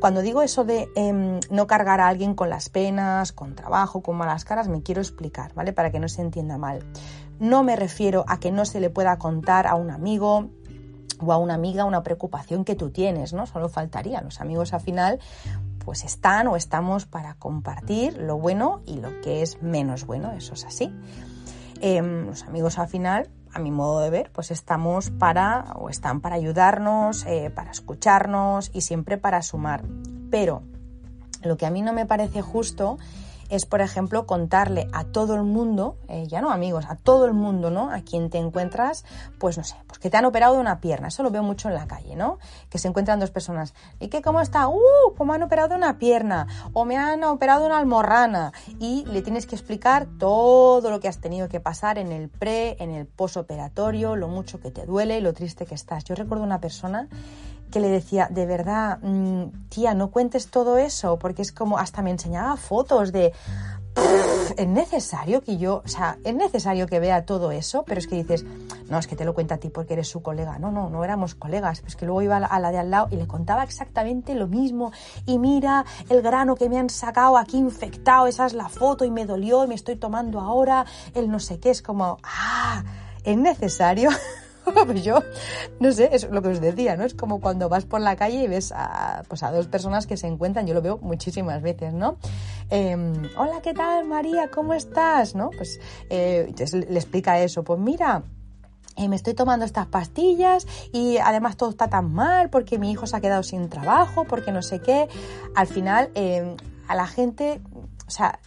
[0.00, 4.16] Cuando digo eso de em, no cargar a alguien con las penas, con trabajo, con
[4.16, 5.72] malas caras, me quiero explicar, ¿vale?
[5.72, 6.84] Para que no se entienda mal.
[7.38, 10.50] No me refiero a que no se le pueda contar a un amigo
[11.20, 13.46] o a una amiga una preocupación que tú tienes, ¿no?
[13.46, 14.20] Solo faltaría.
[14.20, 15.20] Los amigos al final
[15.84, 20.54] pues están o estamos para compartir lo bueno y lo que es menos bueno, eso
[20.54, 20.92] es así.
[21.80, 26.20] Em, los amigos al final a mi modo de ver, pues estamos para o están
[26.20, 29.84] para ayudarnos, eh, para escucharnos y siempre para sumar.
[30.30, 30.62] Pero
[31.42, 32.98] lo que a mí no me parece justo
[33.54, 37.32] es, por ejemplo, contarle a todo el mundo, eh, ya no amigos, a todo el
[37.32, 37.90] mundo, ¿no?
[37.90, 39.04] A quien te encuentras,
[39.38, 41.68] pues no sé, pues que te han operado de una pierna, eso lo veo mucho
[41.68, 42.38] en la calle, ¿no?
[42.70, 44.68] Que se encuentran dos personas, ¿y qué cómo está?
[44.68, 45.14] ¡Uh!
[45.16, 46.46] ¿Cómo han operado de una pierna?
[46.72, 48.52] O me han operado una almorrana.
[48.78, 52.76] Y le tienes que explicar todo lo que has tenido que pasar en el pre,
[52.80, 56.04] en el posoperatorio, lo mucho que te duele, lo triste que estás.
[56.04, 57.08] Yo recuerdo una persona
[57.70, 62.02] que le decía, de verdad, mm, tía, no cuentes todo eso, porque es como, hasta
[62.02, 63.32] me enseñaba fotos de,
[64.56, 68.16] es necesario que yo, o sea, es necesario que vea todo eso, pero es que
[68.16, 68.44] dices,
[68.88, 70.58] no, es que te lo cuenta a ti porque eres su colega.
[70.58, 71.80] No, no, no éramos colegas.
[71.80, 74.92] Pues que luego iba a la de al lado y le contaba exactamente lo mismo.
[75.26, 79.10] Y mira el grano que me han sacado aquí infectado, esa es la foto y
[79.10, 81.70] me dolió y me estoy tomando ahora el no sé qué.
[81.70, 82.82] Es como, ah,
[83.22, 84.10] es necesario.
[84.86, 85.22] pues yo,
[85.80, 87.04] no sé, es lo que os decía, ¿no?
[87.04, 90.16] Es como cuando vas por la calle y ves a, pues a dos personas que
[90.16, 92.16] se encuentran, yo lo veo muchísimas veces, ¿no?
[92.70, 94.50] Em, Hola, ¿qué tal, María?
[94.50, 95.34] ¿Cómo estás?
[95.34, 95.50] ¿No?
[95.50, 98.22] Pues eh, le explica eso, pues mira,
[98.96, 103.06] eh, me estoy tomando estas pastillas y además todo está tan mal porque mi hijo
[103.06, 105.08] se ha quedado sin trabajo, porque no sé qué.
[105.56, 107.60] Al final, em, a la gente,
[108.06, 108.38] o sea,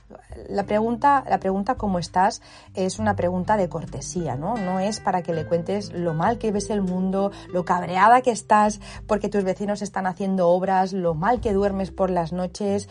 [0.50, 2.41] la pregunta, la pregunta ¿cómo estás?
[2.76, 4.56] es una pregunta de cortesía, ¿no?
[4.56, 8.32] No es para que le cuentes lo mal que ves el mundo, lo cabreada que
[8.32, 12.88] estás porque tus vecinos están haciendo obras, lo mal que duermes por las noches.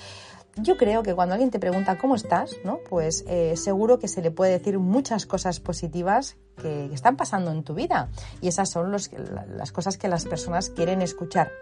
[0.56, 2.78] Yo creo que cuando alguien te pregunta cómo estás, ¿no?
[2.88, 7.62] Pues eh, seguro que se le puede decir muchas cosas positivas que, están pasando en
[7.62, 8.08] tu vida.
[8.40, 11.52] Y esas son las cosas que las personas quieren escuchar.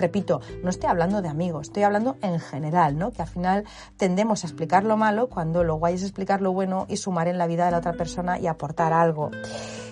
[0.00, 3.12] Repito, no estoy hablando de amigos, estoy hablando en general, ¿no?
[3.12, 3.64] Que al final
[3.98, 7.36] tendemos a explicar lo malo cuando lo guay es explicar lo bueno y sumar en
[7.36, 9.30] la vida de la otra persona y aportar algo.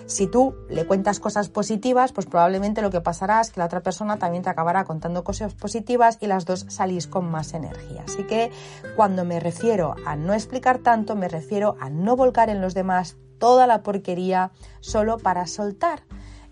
[0.07, 3.81] Si tú le cuentas cosas positivas, pues probablemente lo que pasará es que la otra
[3.81, 8.05] persona también te acabará contando cosas positivas y las dos salís con más energía.
[8.07, 8.49] Así que
[8.95, 13.17] cuando me refiero a no explicar tanto, me refiero a no volcar en los demás
[13.37, 16.01] toda la porquería solo para soltar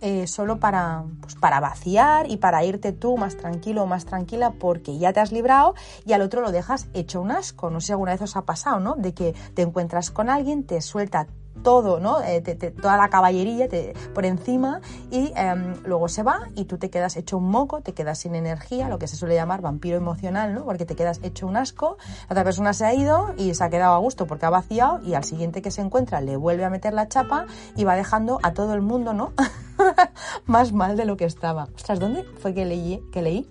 [0.02, 4.54] eh, solo para, pues, para vaciar y para irte tú más tranquilo o más tranquila
[4.60, 5.74] porque ya te has librado
[6.06, 7.70] y al otro lo dejas hecho un asco.
[7.70, 8.96] No sé si alguna vez os ha pasado, ¿no?
[8.96, 11.28] De que te encuentras con alguien, te suelta
[11.64, 12.22] todo, ¿no?
[12.22, 12.42] Eh,
[12.82, 13.68] toda la caballería
[14.14, 17.94] por encima y em, luego se va y tú te quedas hecho un moco, te
[17.94, 20.66] quedas sin energía, lo que se suele llamar vampiro emocional, ¿no?
[20.66, 21.98] Porque te quedas hecho un asco,
[22.30, 25.00] la otra persona se ha ido y se ha quedado a gusto porque ha vaciado
[25.04, 28.40] y al siguiente que se encuentra le vuelve a meter la chapa y va dejando
[28.44, 29.34] a todo el mundo, ¿no?
[30.46, 31.68] Más mal de lo que estaba.
[31.76, 33.02] Ostras, ¿dónde fue que leí?
[33.12, 33.48] Que leí?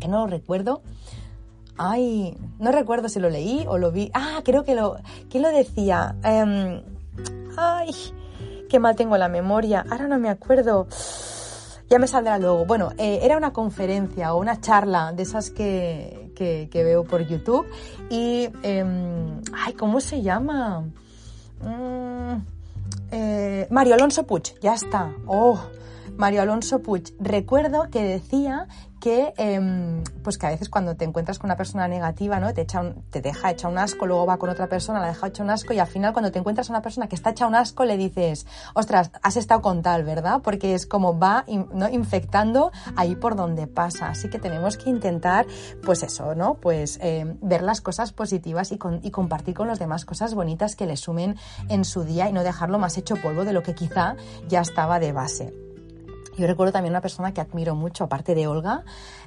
[0.00, 0.82] Que no lo recuerdo.
[1.78, 4.10] Ay, no recuerdo si lo leí o lo vi.
[4.14, 4.96] Ah, creo que lo.
[5.28, 6.16] ¿Quién lo decía?
[6.24, 6.82] Em,
[7.56, 7.90] Ay,
[8.68, 9.84] qué mal tengo la memoria.
[9.90, 10.86] Ahora no me acuerdo.
[11.88, 12.66] Ya me saldrá luego.
[12.66, 17.66] Bueno, eh, era una conferencia o una charla de esas que, que, veo por YouTube.
[18.10, 20.84] Y, em, ay, ¿cómo se llama?
[21.62, 22.42] Mm,
[23.12, 25.12] eh, Mario Alonso Puig, ya está.
[25.26, 25.58] Oh,
[26.16, 27.14] Mario Alonso Puig.
[27.20, 28.68] Recuerdo que decía
[29.00, 32.52] que, em, pues que a veces cuando te encuentras con una persona negativa, ¿no?
[32.54, 35.42] Te, echa te deja hecha un asco, luego va con otra persona, la deja hecha
[35.42, 37.54] un asco y al final cuando te encuentras a una persona que está hecha un
[37.54, 40.40] asco le dices, ostras, has estado con tal, ¿verdad?
[40.42, 41.88] Porque es como va ¿no?
[41.88, 44.08] infectando ahí por donde pasa.
[44.08, 45.46] Así que tenemos que intentar,
[45.84, 46.54] pues eso, ¿no?
[46.54, 50.86] Pues em, ver las cosas positivas y, y compartir con los demás cosas bonitas que
[50.86, 51.36] le sumen
[51.68, 54.16] en su día y no dejarlo más hecho polvo de lo que quizá
[54.48, 55.65] ya estaba de base.
[56.36, 58.84] Yo recuerdo también una persona que admiro mucho, aparte de Olga,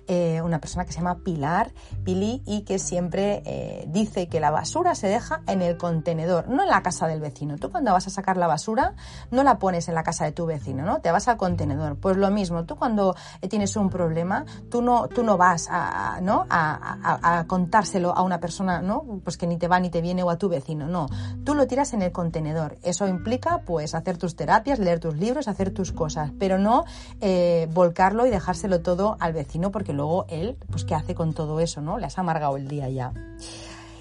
[0.07, 1.71] eh, una persona que se llama Pilar,
[2.03, 6.63] Pili, y que siempre eh, dice que la basura se deja en el contenedor, no
[6.63, 7.57] en la casa del vecino.
[7.57, 8.93] Tú cuando vas a sacar la basura,
[9.31, 10.99] no la pones en la casa de tu vecino, ¿no?
[11.01, 11.97] Te vas al contenedor.
[11.97, 13.15] Pues lo mismo, tú cuando
[13.49, 16.45] tienes un problema, tú no, tú no vas a, ¿no?
[16.49, 19.03] A, a, contárselo a una persona, ¿no?
[19.23, 21.07] Pues que ni te va ni te viene o a tu vecino, no.
[21.43, 22.77] Tú lo tiras en el contenedor.
[22.83, 26.85] Eso implica, pues, hacer tus terapias, leer tus libros, hacer tus cosas, pero no
[27.21, 31.60] eh, volcarlo y dejárselo todo al vecino porque luego él, pues qué hace con todo
[31.60, 31.97] eso, ¿no?
[31.97, 33.13] Le has amargado el día ya.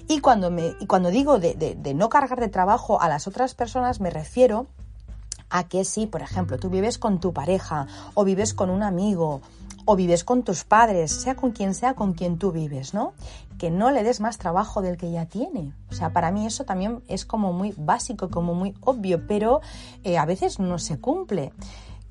[0.07, 3.53] Y cuando, me, y cuando digo de, de no cargar de trabajo a las otras
[3.53, 4.67] personas, me refiero
[5.49, 9.41] a que si, por ejemplo, tú vives con tu pareja o vives con un amigo
[9.85, 13.13] o vives con tus padres, sea con quien sea con quien tú vives, ¿no?
[13.57, 15.73] Que no le des más trabajo del que ya tiene.
[15.89, 19.61] O sea, para mí eso también es como muy básico, como muy obvio, pero
[20.03, 21.53] eh, a veces no se cumple.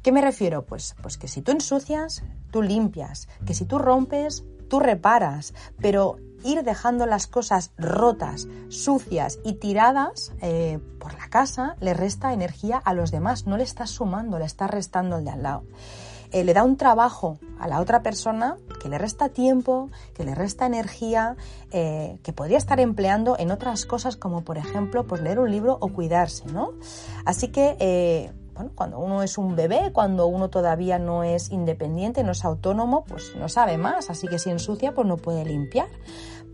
[0.03, 0.65] ¿Qué me refiero?
[0.65, 6.19] Pues, pues que si tú ensucias, tú limpias, que si tú rompes, tú reparas, pero
[6.45, 12.79] ir dejando las cosas rotas, sucias y tiradas eh, por la casa le resta energía
[12.79, 15.63] a los demás, no le estás sumando, le estás restando el de al lado.
[16.31, 20.35] Eh, le da un trabajo a la otra persona que le resta tiempo, que le
[20.35, 21.37] resta energía,
[21.71, 25.79] eh, que podría estar empleando en otras cosas como por ejemplo pues leer un libro
[25.81, 26.73] o cuidarse, ¿no?
[27.25, 28.31] Así que
[28.75, 33.35] cuando uno es un bebé, cuando uno todavía no es independiente, no es autónomo, pues
[33.37, 35.89] no sabe más, así que si ensucia, pues no puede limpiar.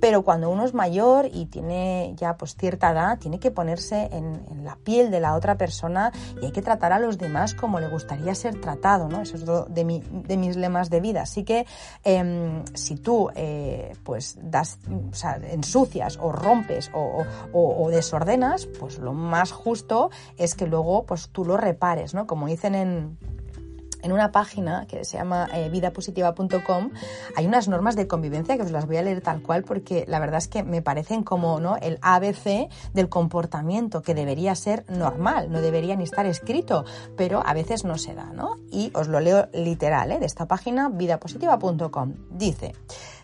[0.04, 4.62] Pero cuando uno es mayor y tiene ya pues cierta edad, tiene que ponerse en,
[4.62, 6.12] la piel de la otra persona
[6.42, 9.22] y hay que tratar a los demás como le gustaría ser tratado, ¿no?
[9.22, 11.22] Eso es de, mis lemas de vida.
[11.22, 11.64] Así que
[12.02, 14.78] em, si tú eh, pues das,
[15.10, 21.06] o sea, ensucias o rompes o, o, desordenas, pues lo más justo es que luego
[21.06, 22.26] pues tú lo repares pares, ¿no?
[22.26, 23.18] Como dicen en,
[24.04, 26.90] en una página que se llama eh, vidapositiva.com
[27.34, 30.20] hay unas normas de convivencia que os las voy a leer tal cual porque la
[30.20, 31.76] verdad es que me parecen como ¿no?
[31.78, 36.84] el ABC del comportamiento que debería ser normal, no debería ni estar escrito,
[37.16, 38.56] pero a veces no se da, ¿no?
[38.70, 40.18] Y os lo leo literal ¿eh?
[40.18, 42.14] de esta página vidapositiva.com.
[42.30, 42.74] Dice,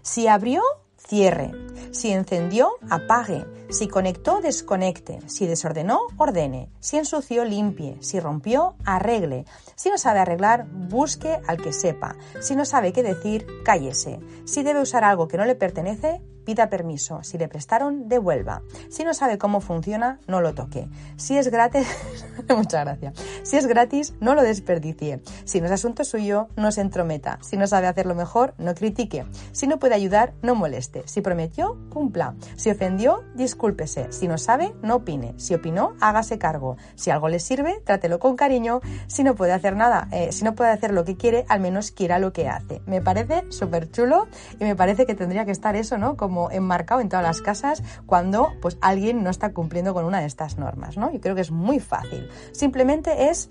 [0.02, 0.62] si abrió
[0.96, 1.52] cierre.
[1.92, 3.44] Si encendió, apague.
[3.70, 5.20] Si conectó, desconecte.
[5.26, 6.70] Si desordenó, ordene.
[6.80, 7.96] Si ensució, limpie.
[8.00, 9.44] Si rompió, arregle.
[9.76, 12.16] Si no sabe arreglar, busque al que sepa.
[12.40, 14.18] Si no sabe qué decir, cállese.
[14.44, 17.22] Si debe usar algo que no le pertenece, pida permiso.
[17.22, 18.62] Si le prestaron, devuelva.
[18.88, 20.88] Si no sabe cómo funciona, no lo toque.
[21.16, 21.86] Si es gratis,
[22.48, 23.14] muchas gracias.
[23.44, 25.20] Si es gratis, no lo desperdicie.
[25.44, 27.38] Si no es asunto suyo, no se entrometa.
[27.40, 29.26] Si no sabe hacerlo mejor, no critique.
[29.52, 31.06] Si no puede ayudar, no moleste.
[31.06, 32.34] Si prometió, cumpla.
[32.56, 33.22] Si ofendió,
[33.60, 34.10] discúlpese.
[34.10, 35.34] Si no sabe, no opine.
[35.36, 36.78] Si opinó, hágase cargo.
[36.94, 38.80] Si algo le sirve, trátelo con cariño.
[39.06, 41.90] Si no puede hacer nada, eh, si no puede hacer lo que quiere, al menos
[41.90, 42.80] quiera lo que hace.
[42.86, 46.16] Me parece súper chulo y me parece que tendría que estar eso, ¿no?
[46.16, 50.26] Como enmarcado en todas las casas cuando pues alguien no está cumpliendo con una de
[50.26, 51.12] estas normas, ¿no?
[51.12, 52.30] Yo creo que es muy fácil.
[52.52, 53.50] Simplemente es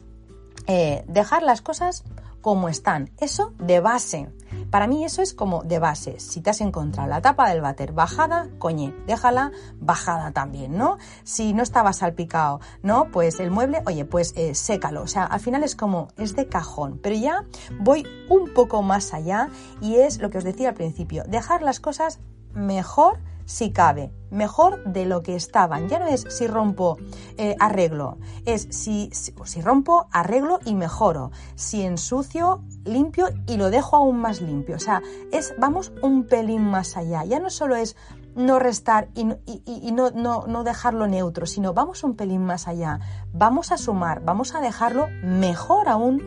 [0.66, 2.04] eh, dejar las cosas
[2.42, 3.12] como están.
[3.20, 4.30] Eso de base.
[4.72, 6.20] Para mí eso es como de base.
[6.20, 10.98] Si te has encontrado la tapa del váter bajada, coñe, déjala bajada también, ¿no?
[11.24, 13.10] Si no estaba salpicado, ¿no?
[13.12, 15.02] Pues el mueble, oye, pues eh, sécalo.
[15.02, 17.00] O sea, al final es como, es de cajón.
[17.02, 17.46] Pero ya
[17.80, 19.50] voy un poco más allá
[19.82, 22.20] y es lo que os decía al principio, dejar las cosas
[22.54, 23.20] mejor
[23.50, 25.90] si cabe, mejor de lo que estaban.
[25.90, 26.98] Ya no es si rompo,
[27.36, 31.32] eh, arreglo, es si, si, rompo, arreglo y mejoro.
[31.56, 34.76] Si ensucio, limpio y lo dejo aún más limpio.
[34.76, 37.26] O sea, es, vamos un pelín más allá.
[37.26, 37.96] Ya no solo es
[38.36, 39.28] no restar y,
[39.66, 43.00] y, no, no, no, dejarlo neutro, sino vamos un pelín más allá.
[43.34, 46.22] Vamos a sumar, vamos a dejarlo mejor aún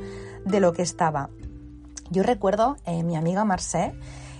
[0.45, 1.31] de lo que estaba.
[2.11, 3.95] Yo recuerdo eh, mi amiga Marcé,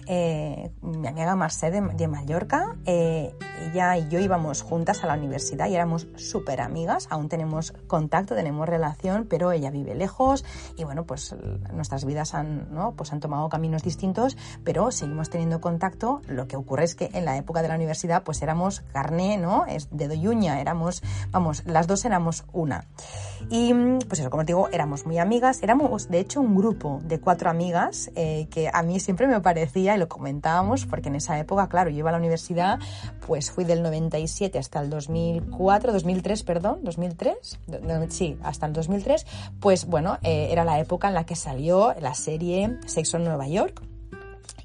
[0.07, 3.35] eh, mi amiga Marcé de, Mallorca, eh,
[3.67, 8.35] ella y yo íbamos juntas a la universidad y éramos súper amigas, aún tenemos contacto,
[8.35, 10.45] tenemos relación, pero ella vive lejos
[10.77, 11.35] y bueno, pues
[11.73, 12.93] nuestras vidas han, ¿no?
[12.93, 16.21] pues han tomado caminos distintos, pero seguimos teniendo contacto.
[16.27, 19.67] Lo que ocurre es que en la época de la universidad pues éramos carne, ¿no?
[19.67, 22.87] Es de doyuña, éramos, vamos, las dos éramos una.
[23.51, 23.73] Y
[24.09, 27.51] pues eso, como te digo, éramos muy amigas, éramos de hecho un grupo de cuatro
[27.51, 31.69] amigas eh, que a mí siempre me parecía y lo comentábamos porque en esa época,
[31.69, 32.79] claro, yo iba a la universidad,
[33.27, 37.59] pues fui del 97 hasta el 2004, 2003, perdón, 2003,
[38.09, 39.27] sí, hasta el 2003,
[39.61, 43.49] pues bueno, eh, era la época en la que salió la serie Sexo en Nueva
[43.49, 43.83] York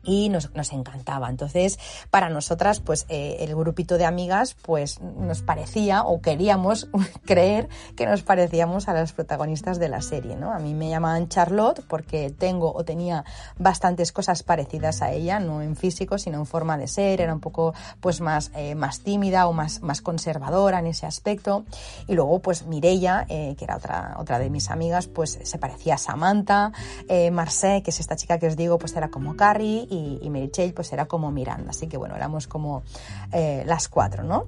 [0.07, 1.29] y nos, nos, encantaba.
[1.29, 1.77] Entonces,
[2.09, 6.87] para nosotras, pues eh, el grupito de amigas, pues nos parecía o queríamos
[7.25, 10.53] creer que nos parecíamos a las protagonistas de la serie, ¿no?
[10.53, 13.25] A mí me llamaban Charlotte porque tengo o tenía
[13.57, 17.41] bastantes cosas parecidas a ella, no en físico, sino en forma de ser, era un
[17.41, 21.65] poco pues más, eh, más tímida o más, más conservadora en ese aspecto.
[22.07, 25.95] Y luego, pues Mireia, eh, que era otra, otra de mis amigas, pues se parecía
[25.95, 26.71] a Samantha,
[27.09, 29.96] eh, Marcé, que es esta chica que os digo, pues era como Carrie, y,
[30.29, 31.71] Mary pues era como Miranda.
[31.71, 32.83] Así que bueno, éramos como
[33.31, 34.47] eh, las cuatro, ¿no?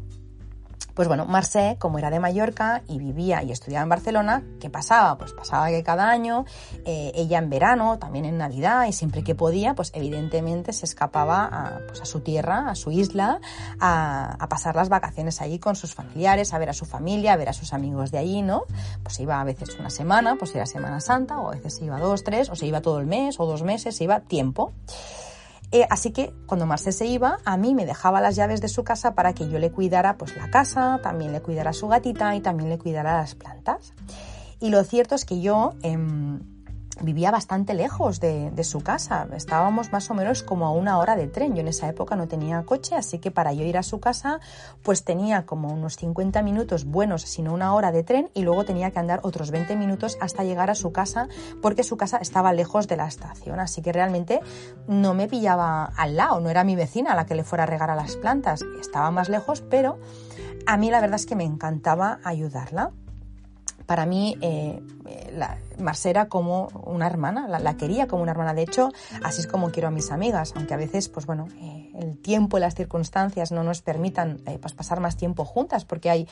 [0.99, 5.17] Pues bueno, Marcé, como era de Mallorca y vivía y estudiaba en Barcelona, ¿qué pasaba?
[5.17, 6.43] Pues pasaba que cada año,
[6.83, 11.45] eh, ella en verano, también en Navidad y siempre que podía, pues evidentemente se escapaba
[11.45, 13.39] a, pues a su tierra, a su isla,
[13.79, 17.37] a, a, pasar las vacaciones allí con sus familiares, a ver a su familia, a
[17.37, 18.65] ver a sus amigos de allí, ¿no?
[19.01, 22.25] Pues iba a veces una semana, pues era Semana Santa, o a veces iba dos,
[22.25, 24.73] tres, o se iba todo el mes, o dos meses, se iba tiempo.
[25.71, 28.83] Eh, así que cuando Marcel se iba, a mí me dejaba las llaves de su
[28.83, 32.41] casa para que yo le cuidara pues la casa, también le cuidara su gatita y
[32.41, 33.93] también le cuidara las plantas.
[34.59, 35.73] Y lo cierto es que yo...
[35.83, 36.58] Em,
[37.01, 39.27] vivía bastante lejos de, su casa.
[39.35, 41.55] Estábamos más o menos como a una hora de tren.
[41.55, 44.39] Yo en esa época no tenía coche, así que para yo ir a su casa,
[44.83, 48.91] pues tenía como unos 50 minutos buenos, sino una hora de tren, y luego tenía
[48.91, 51.27] que andar otros 20 minutos hasta llegar a su casa,
[51.61, 53.59] porque su casa estaba lejos de la estación.
[53.59, 54.41] Así que realmente
[54.87, 57.89] no me pillaba al lado, no era mi vecina la que le fuera a regar
[57.89, 58.61] a las plantas.
[58.79, 59.99] Estaba más lejos, pero
[60.65, 62.91] a mí la verdad es que me encantaba ayudarla
[63.85, 64.81] para mí eh,
[65.33, 65.57] la,
[66.05, 68.53] era como una hermana, la, quería como una hermana.
[68.53, 68.91] De hecho,
[69.23, 72.57] así es como quiero a mis amigas, aunque a veces, pues bueno, eh, el tiempo
[72.57, 76.27] y las circunstancias no nos permitan eh, pues pasar más tiempo juntas, porque hay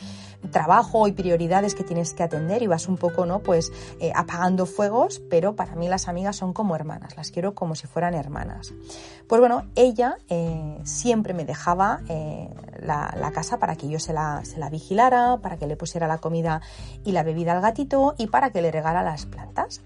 [0.52, 3.40] trabajo y prioridades que tienes que atender y vas un poco, ¿no?
[3.40, 3.72] Pues
[4.16, 8.14] apagando fuegos, pero para mí las amigas son como hermanas, las quiero como si fueran
[8.14, 8.74] hermanas.
[9.28, 12.50] Pues bueno, ella eh, siempre me dejaba eh,
[12.80, 16.18] la, casa para que yo se la, se la vigilara, para que le pusiera la
[16.18, 16.62] comida
[17.04, 19.82] y la bebida al gatito y para que le regara las plantas.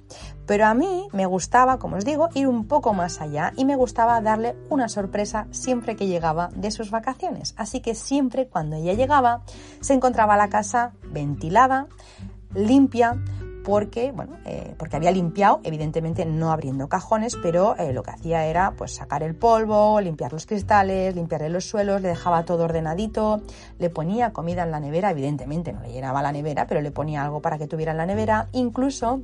[0.52, 3.78] Pero a mí me gustaba, como os digo, ir un poco más allá y me
[3.78, 7.54] gustaba darle una sorpresa siempre que llegaba de sus vacaciones.
[7.56, 9.44] Así que siempre cuando ella llegaba
[9.80, 11.88] se encontraba la casa ventilada,
[12.54, 13.16] limpia,
[13.64, 18.46] porque, bueno, eh, porque había limpiado, evidentemente no abriendo cajones, pero eh, lo que hacía
[18.46, 23.42] era pues sacar el polvo, limpiar los cristales, limpiarle los suelos, le dejaba todo ordenadito,
[23.80, 27.24] le ponía comida en la nevera, evidentemente no le llenaba la nevera, pero le ponía
[27.24, 29.22] algo para que tuviera en la nevera, incluso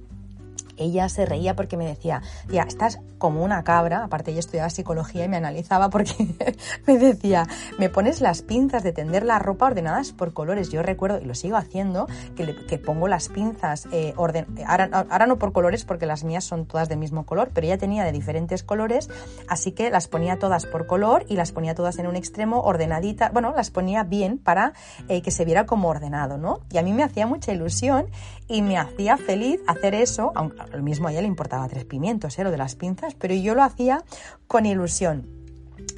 [0.77, 5.25] ella se reía porque me decía, tía, estás como una cabra, aparte ella estudiaba psicología
[5.25, 6.13] y me analizaba porque
[6.87, 10.69] me decía, me pones las pinzas de tender la ropa ordenadas por colores.
[10.69, 15.37] Yo recuerdo, y lo sigo haciendo, que, pongo las pinzas, eh, orden, ahora, ahora, no
[15.37, 18.63] por colores porque las mías son todas del mismo color, pero ella tenía de diferentes
[18.63, 19.09] colores,
[19.47, 23.33] así que las ponía todas por color y las ponía todas en un extremo ordenaditas,
[23.33, 24.73] bueno, las ponía bien para
[25.09, 26.61] eh, que se viera como ordenado, ¿no?
[26.71, 28.07] Y a mí me hacía mucha ilusión
[28.47, 32.37] y me hacía feliz hacer eso, aunque lo mismo a ella le importaba tres pimientos,
[32.39, 32.43] ¿eh?
[32.43, 34.03] lo de las pinzas, pero yo lo hacía
[34.47, 35.27] con ilusión.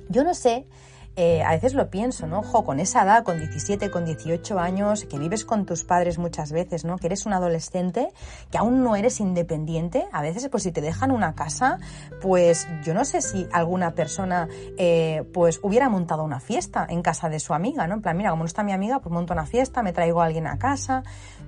[0.09, 0.65] Yo no sé,
[1.21, 2.39] eh, a veces lo pienso, ¿no?
[2.39, 6.53] Ojo, con esa edad, con 17, con 18 años, que vives con tus padres muchas
[6.53, 6.97] veces, ¿no?
[6.97, 8.13] Que eres un adolescente,
[8.49, 10.08] que aún no eres independiente.
[10.13, 11.77] A veces, pues si te dejan una casa,
[12.21, 17.27] pues yo no sé si alguna persona, eh, pues hubiera montado una fiesta en casa
[17.27, 17.95] de su amiga, ¿no?
[17.95, 20.25] En plan, mira, como no está mi amiga, pues monto una fiesta, me traigo a
[20.25, 21.03] alguien a casa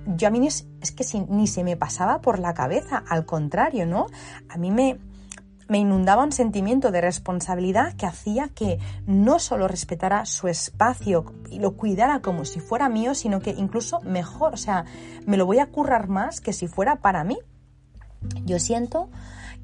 [0.06, 4.06] yo a mí es, que ni se me pasaba por la cabeza, al contrario, ¿no?
[4.48, 4.98] A mí me,
[5.72, 11.60] me inundaba un sentimiento de responsabilidad que hacía que no solo respetara su espacio y
[11.60, 14.84] lo cuidara como si fuera mío, sino que incluso mejor, o sea,
[15.24, 17.38] me lo voy a currar más que si fuera para mí.
[18.44, 19.08] Yo siento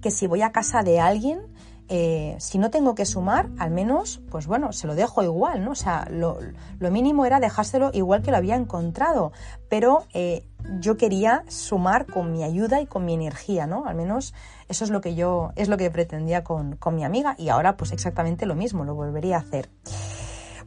[0.00, 1.42] que si voy a casa de alguien,
[1.90, 5.72] eh, si no tengo que sumar, al menos, pues bueno, se lo dejo igual, ¿no?
[5.72, 6.38] O sea, lo,
[6.80, 9.32] mínimo era dejárselo igual que lo había encontrado,
[9.68, 10.46] pero eh,
[10.80, 13.84] yo quería sumar con mi ayuda y con mi energía, ¿no?
[13.86, 14.34] Al menos
[14.68, 17.76] eso es lo que yo, es lo que pretendía con, con mi amiga y ahora
[17.76, 19.68] pues exactamente lo mismo, lo volvería a hacer.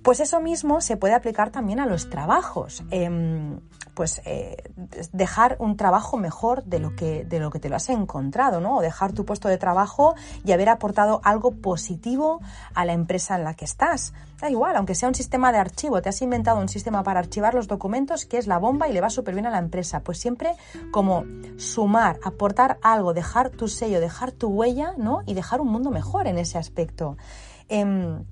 [0.03, 2.83] Pues eso mismo se puede aplicar también a los trabajos.
[2.89, 3.59] Em,
[3.93, 4.57] pues eh,
[5.11, 8.77] dejar un trabajo mejor de lo que de lo que te lo has encontrado, ¿no?
[8.77, 12.41] O dejar tu puesto de trabajo y haber aportado algo positivo
[12.73, 14.13] a la empresa en la que estás.
[14.39, 17.53] Da igual, aunque sea un sistema de archivo, te has inventado un sistema para archivar
[17.53, 19.99] los documentos que es la bomba y le va súper bien a la empresa.
[19.99, 20.55] Pues siempre
[20.91, 21.25] como
[21.57, 25.21] sumar, aportar algo, dejar tu sello, dejar tu huella, ¿no?
[25.27, 27.17] Y dejar un mundo mejor en ese aspecto.
[27.69, 28.23] Em,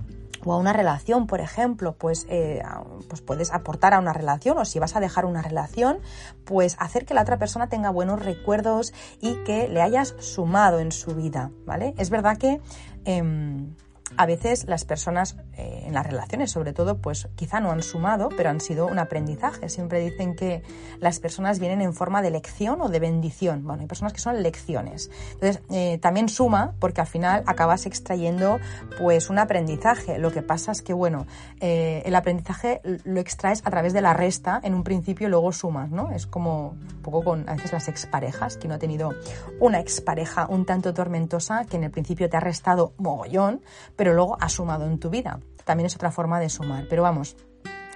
[0.50, 2.64] o a una relación, por ejemplo, pues, eh,
[3.08, 6.00] pues puedes aportar a una relación o si vas a dejar una relación,
[6.44, 10.92] pues hacer que la otra persona tenga buenos recuerdos y que le hayas sumado en
[10.92, 11.94] su vida, ¿vale?
[11.98, 12.62] Es verdad que...
[13.06, 13.76] Em,
[14.18, 18.30] a veces las personas eh, en las relaciones, sobre todo, pues quizá no han sumado,
[18.30, 19.70] pero han sido un aprendizaje.
[19.70, 20.64] Siempre dicen que
[21.00, 23.64] las personas vienen en forma de lección o de bendición.
[23.64, 25.10] Bueno, hay personas que son lecciones.
[25.34, 28.60] Entonces, eh, también suma porque al final acabas extrayendo
[28.98, 30.18] pues un aprendizaje.
[30.18, 31.28] Lo que pasa es que, bueno,
[31.60, 35.52] eh, el aprendizaje lo extraes a través de la resta en un principio y luego
[35.52, 36.12] sumas, ¿no?
[36.12, 39.14] Es como un poco con a veces las exparejas, que no ha tenido
[39.60, 43.62] una expareja un tanto tormentosa que en el principio te ha restado mogollón,
[44.00, 45.42] pero luego ha sumado en tu vida.
[45.66, 46.86] También es otra forma de sumar.
[46.90, 47.36] Pero vamos,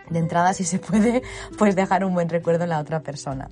[0.10, 1.24] de entrada si se puede,
[1.58, 3.48] pues dejar un buen recuerdo en la otra persona.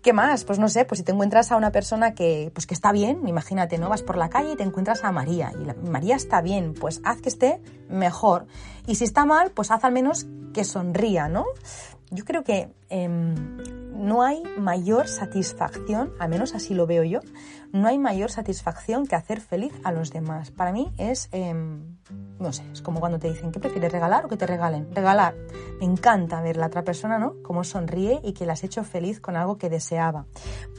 [0.00, 0.44] ¿Qué más?
[0.44, 3.26] Pues no sé, pues si te encuentras a una persona que, pues que está bien,
[3.26, 3.88] imagínate, ¿no?
[3.88, 7.20] Vas por la calle y te encuentras a María y María está bien, pues haz
[7.20, 8.46] que esté mejor.
[8.86, 10.24] Y si está mal, pues haz al menos
[10.54, 11.46] que sonría, ¿no?
[12.12, 13.34] Yo creo que em,
[13.98, 17.20] no hay mayor satisfacción, al menos así lo veo yo,
[17.72, 20.50] no hay mayor satisfacción que hacer feliz a los demás.
[20.50, 21.96] Para mí es, em,
[22.38, 24.94] no sé, es como cuando te dicen, ¿qué prefieres, regalar o que te regalen?
[24.94, 25.34] Regalar.
[25.80, 27.34] Me encanta ver la otra persona, ¿no?
[27.42, 30.26] Cómo sonríe y que la has hecho feliz con algo que deseaba.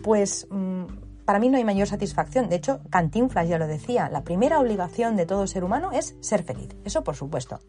[0.03, 0.47] Pues...
[0.49, 2.47] Mm, para mí no hay mayor satisfacción.
[2.47, 6.43] De hecho, Cantinflas ya lo decía, la primera obligación de todo ser humano es ser
[6.43, 6.69] feliz.
[6.85, 7.59] Eso por supuesto.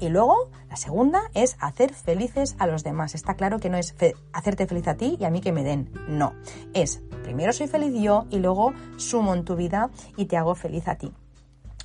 [0.00, 3.14] Y luego, la segunda es hacer felices a los demás.
[3.14, 3.94] Está claro que no es
[4.32, 5.92] hacerte feliz a ti y a mí que me den.
[6.08, 6.32] No.
[6.72, 10.88] Es primero soy feliz yo y luego sumo en tu vida y te hago feliz
[10.88, 11.12] a ti.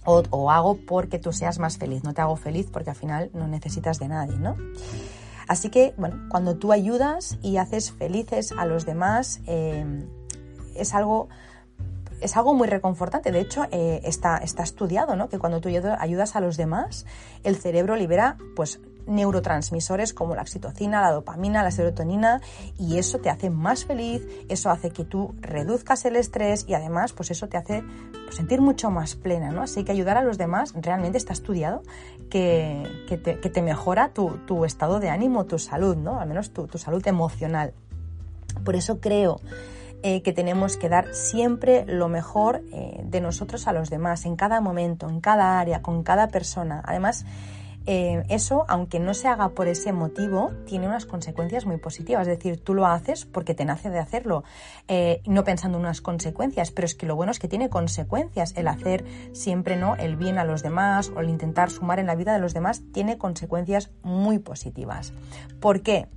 [0.06, 3.30] O, o, hago porque tú seas más feliz, no te hago feliz porque al final
[3.36, 4.58] no necesitas de nadie, ¿no?
[5.48, 9.86] Así que, bueno, cuando tú ayudas y haces felices a los demás, eh,
[10.80, 11.30] es algo
[12.22, 13.32] es algo muy reconfortante.
[13.32, 15.30] De hecho, eh, está, está estudiado, ¿no?
[15.30, 17.06] Que cuando tú ayudas a los demás,
[17.46, 22.42] el cerebro libera, pues, neurotransmisores como la oxitocina, la dopamina, la serotonina
[22.78, 27.14] y eso te hace más feliz, eso hace que tú reduzcas el estrés y además
[27.14, 29.64] pues eso te hace pues, sentir mucho más plena, ¿no?
[29.64, 31.82] Así que ayudar a los demás realmente está estudiado
[32.30, 33.08] que,
[33.52, 36.20] te, mejora tu, estado de ánimo, tu salud, ¿no?
[36.20, 37.74] Al menos tu, salud emocional.
[38.64, 39.42] Por eso creo
[40.02, 44.38] eh, que tenemos que dar siempre lo mejor eh, de nosotros a los demás, en
[44.38, 46.82] cada momento, en cada área, con cada persona.
[46.86, 47.26] Además,
[47.86, 52.28] eh, eso, aunque no se haga por ese motivo, tiene unas consecuencias muy positivas.
[52.30, 54.44] Es decir, tú lo haces porque te nace de hacerlo,
[55.26, 58.54] no pensando en unas consecuencias, pero es que lo bueno es que tiene consecuencias.
[58.56, 62.16] El hacer siempre no el bien a los demás o el intentar sumar en la
[62.16, 65.12] vida de los demás tiene consecuencias muy positivas.
[65.60, 66.08] ¿Por qué?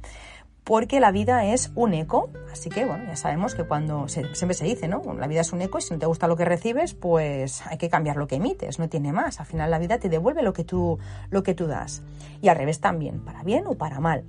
[0.64, 4.64] Porque la vida es un eco, así que bueno, ya sabemos que cuando siempre se
[4.64, 5.02] dice, ¿no?
[5.14, 7.78] La vida es un eco y si no te gusta lo que recibes, pues hay
[7.78, 9.40] que cambiar lo que emites, no tiene más.
[9.40, 10.98] Al final la vida te devuelve lo que tú
[11.30, 12.02] lo que tú das.
[12.40, 14.24] Y al revés también, para bien o para mal.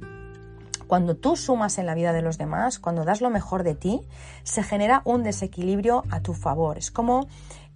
[0.88, 4.01] Cuando tú sumas en la vida de los demás, cuando das lo mejor de ti,
[4.43, 6.77] se genera un desequilibrio a tu favor.
[6.77, 7.27] Es como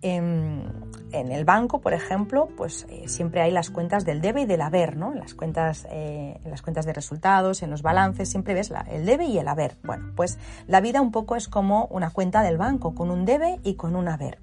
[0.01, 0.71] en,
[1.11, 4.97] el banco, por ejemplo, pues eh, siempre hay las cuentas del debe y del haber,
[4.97, 5.13] ¿no?
[5.13, 9.25] Las cuentas, eh, en las cuentas de resultados, en los balances, siempre ves el debe
[9.25, 9.77] y el haber.
[9.83, 10.37] Bueno, pues
[10.67, 13.95] la vida un poco es como una cuenta del banco, con un debe y con
[13.95, 14.39] un haber.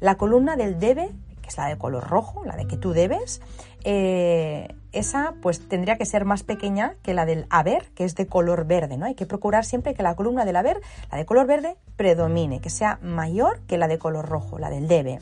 [0.00, 1.10] La columna del debe
[1.46, 3.40] es la de color rojo, la de que tú debes,
[3.84, 8.26] eh, esa pues tendría que ser más pequeña que la del haber, que es de
[8.26, 9.06] color verde, ¿no?
[9.06, 10.80] Hay que procurar siempre que la columna del haber,
[11.10, 14.88] la de color verde, predomine, que sea mayor que la de color rojo, la del
[14.88, 15.18] debe.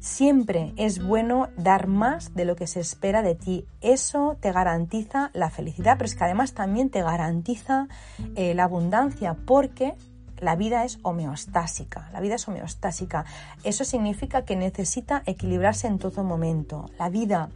[0.00, 3.66] Siempre es bueno dar más de lo que se espera de ti.
[3.80, 7.88] Eso te garantiza la felicidad, pero es que además también te garantiza
[8.36, 9.94] eh, la abundancia, porque
[10.40, 13.24] la vida es homeostásica, la vida es homeostásica.
[13.64, 16.90] Eso significa que necesita equilibrarse en todo momento.
[16.98, 17.50] La vida,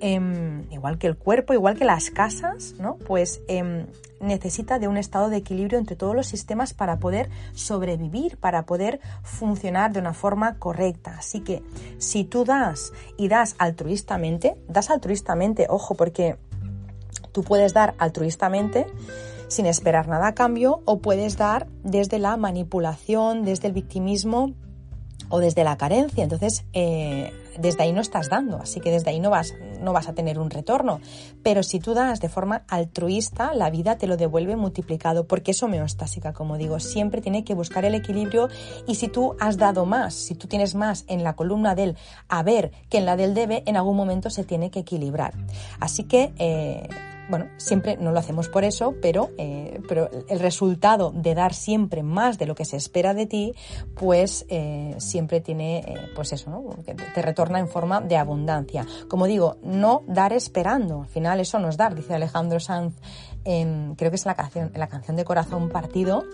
[0.00, 2.96] em, igual que el cuerpo, igual que las casas, ¿no?
[2.96, 3.86] Pues em,
[4.20, 9.00] necesita de un estado de equilibrio entre todos los sistemas para poder sobrevivir, para poder
[9.22, 11.16] funcionar de una forma correcta.
[11.18, 11.62] Así que
[11.98, 16.36] si tú das y das altruistamente, das altruistamente, ojo, porque
[17.32, 18.86] tú puedes dar altruistamente
[19.52, 24.54] sin esperar nada a cambio o puedes dar desde la manipulación, desde el victimismo
[25.28, 26.24] o desde la carencia.
[26.24, 30.08] Entonces, eh, desde ahí no estás dando, así que desde ahí no vas, no vas
[30.08, 31.00] a tener un retorno.
[31.42, 35.62] Pero si tú das de forma altruista, la vida te lo devuelve multiplicado, porque es
[35.62, 38.48] homeostásica, como digo, siempre tiene que buscar el equilibrio
[38.86, 41.96] y si tú has dado más, si tú tienes más en la columna del
[42.28, 45.34] haber que en la del debe, en algún momento se tiene que equilibrar.
[45.78, 46.88] Así que eh,
[47.32, 52.02] bueno, siempre no lo hacemos por eso, pero, eh, pero el resultado de dar siempre
[52.02, 53.54] más de lo que se espera de ti,
[53.94, 56.62] pues eh, siempre tiene, eh, pues eso, ¿no?
[56.84, 58.86] Te retorna en forma de abundancia.
[59.08, 61.00] Como digo, no dar esperando.
[61.00, 62.96] Al final eso no es dar, dice Alejandro Sanz,
[63.46, 66.24] en, creo que es la canción, la canción de Corazón Partido,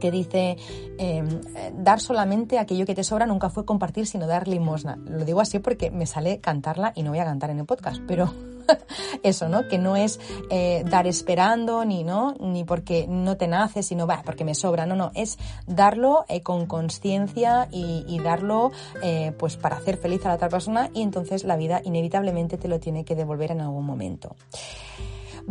[0.00, 0.58] que dice
[0.98, 1.40] em,
[1.78, 4.96] dar solamente aquello que te sobra nunca fue compartir sino dar limosna.
[4.96, 8.02] Lo digo así porque me sale cantarla y no voy a cantar en el podcast,
[8.06, 8.30] pero
[9.22, 9.68] eso, ¿no?
[9.68, 12.34] Que no es eh, dar esperando, ni, ¿no?
[12.40, 14.86] Ni porque no te nace, sino, va, porque me sobra.
[14.86, 18.70] No, no, es darlo eh, con conciencia y, darlo,
[19.02, 22.68] eh, pues, para hacer feliz a la otra persona y entonces la vida inevitablemente te
[22.68, 24.36] lo tiene que devolver en algún momento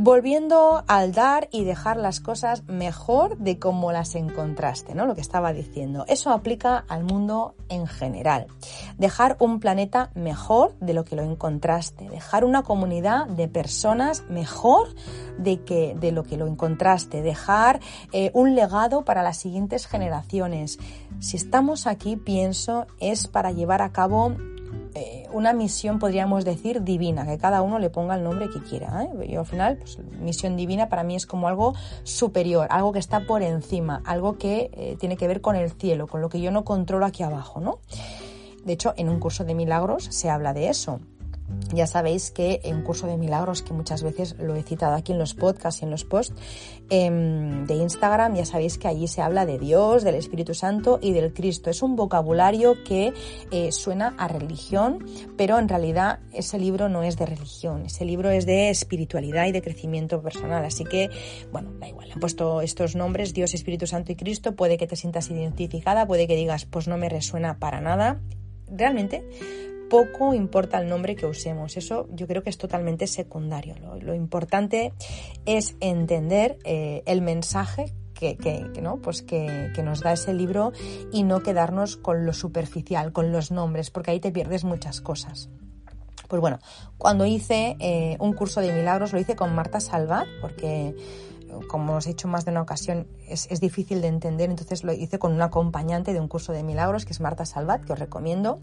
[0.02, 5.06] volviendo al dar y dejar las cosas mejor de como las encontraste, ¿no?
[5.06, 6.06] Lo que estaba diciendo.
[6.08, 8.47] Eso aplica al mundo en general.
[8.97, 14.88] Dejar un planeta mejor de lo que lo encontraste, dejar una comunidad de personas mejor
[15.38, 17.82] de que de lo que lo encontraste, dejar
[18.14, 20.80] eh, un legado para las siguientes generaciones.
[21.20, 24.34] Si estamos aquí, pienso, es para llevar a cabo
[24.96, 29.04] eh, una misión, podríamos decir, divina, que cada uno le ponga el nombre que quiera.
[29.04, 29.30] ¿eh?
[29.30, 33.22] Yo al final, pues, misión divina para mí es como algo superior, algo que está
[33.22, 36.52] por encima, algo que eh, tiene que ver con el cielo, con lo que yo
[36.52, 37.80] no controlo aquí abajo, ¿no?
[38.66, 41.00] De hecho, en un curso de milagros se habla de eso.
[41.74, 45.20] Ya sabéis que en curso de milagros, que muchas veces lo he citado aquí en
[45.20, 46.36] los podcasts y en los posts
[46.89, 51.12] em, de Instagram, ya sabéis que allí se habla de Dios, del Espíritu Santo y
[51.14, 51.70] del Cristo.
[51.70, 53.14] Es un vocabulario que
[53.52, 55.06] eh, suena a religión,
[55.38, 59.52] pero en realidad ese libro no es de religión, ese libro es de espiritualidad y
[59.52, 60.66] de crecimiento personal.
[60.66, 61.10] Así que,
[61.52, 64.95] bueno, da igual, han puesto estos nombres, Dios, Espíritu Santo y Cristo, puede que te
[64.95, 68.20] sientas identificada, puede que digas, pues no me resuena para nada.
[68.72, 69.24] Realmente
[69.90, 71.76] poco importa el nombre que usemos.
[71.78, 73.76] Eso yo creo que es totalmente secundario.
[74.00, 74.94] Lo, importante
[75.46, 78.98] es entender eh, el mensaje que, ¿no?
[78.98, 80.74] pues que, nos da ese libro
[81.12, 85.50] y no quedarnos con lo superficial, con los nombres, porque ahí te pierdes muchas cosas.
[86.28, 86.60] Pues bueno,
[86.98, 90.96] cuando hice eh, un curso de milagros lo hice con Marta Salvat, porque
[91.68, 94.93] como os he dicho más de una ocasión, es, es, difícil de entender, entonces lo
[94.93, 97.99] hice con un acompañante de un curso de milagros, que es Marta Salvat, que os
[97.99, 98.60] recomiendo.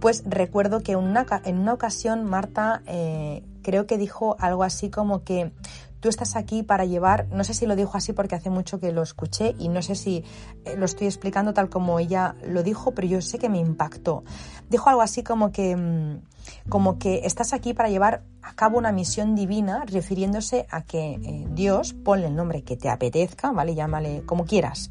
[0.00, 5.24] Pues recuerdo que una, en una ocasión Marta eh, creo que dijo algo así como
[5.24, 5.52] que
[6.00, 8.92] tú estás aquí para llevar, no sé si lo dijo así porque hace mucho que
[8.92, 10.24] lo escuché y no sé si
[10.64, 14.22] eh, lo estoy explicando tal como ella lo dijo, pero yo sé que me impactó.
[14.68, 18.92] Dijo algo así como que, mm, como que estás aquí para llevar a cabo una
[18.92, 23.74] misión divina, refiriéndose a que eh, Dios, ponle el nombre que te apetezca, ¿vale?
[23.74, 24.90] Llámale como quieras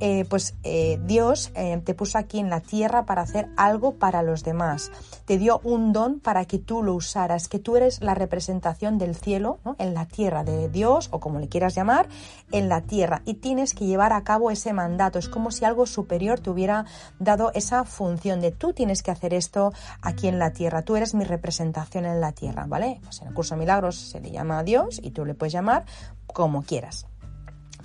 [0.00, 4.22] eh, pues eh, Dios eh, te puso aquí en la tierra para hacer algo para
[4.22, 4.90] los demás.
[5.24, 9.14] Te dio un don para que tú lo usaras, que tú eres la representación del
[9.14, 12.08] cielo en la tierra, de Dios o como le quieras llamar,
[12.50, 13.22] en la tierra.
[13.24, 15.18] Y tienes que llevar a cabo ese mandato.
[15.18, 16.84] Es como si algo superior te hubiera
[17.18, 20.82] dado esa función de tú tienes que hacer esto aquí en la tierra.
[20.82, 23.00] Tú eres mi representación en la tierra, ¿vale?
[23.04, 25.52] Pues en el curso de milagros se le llama a Dios y tú le puedes
[25.52, 25.84] llamar
[26.26, 27.06] como quieras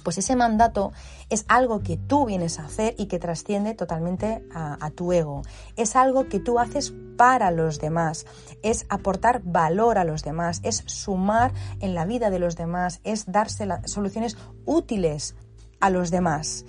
[0.07, 0.93] pues ese mandato
[1.29, 5.41] es algo que tú vienes a hacer y que trasciende totalmente a, tu ego.
[5.75, 8.25] Es algo que tú haces para los demás,
[8.63, 11.51] es aportar valor a los demás, es sumar
[11.81, 15.35] en la vida de los demás, es darse soluciones útiles
[15.81, 16.63] a los demás.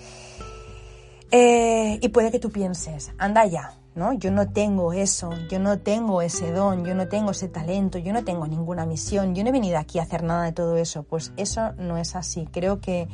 [1.31, 4.13] Eh, y puede que tú pienses, anda ya, ¿no?
[4.13, 8.13] Yo no tengo eso, yo no tengo ese don, yo no tengo ese talento, yo
[8.13, 11.03] no tengo ninguna misión, yo no he venido aquí a hacer nada de todo eso.
[11.03, 12.49] Pues eso no es así.
[12.51, 13.09] Creo que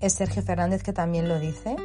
[0.00, 1.76] es Sergio Fernández que también lo dice.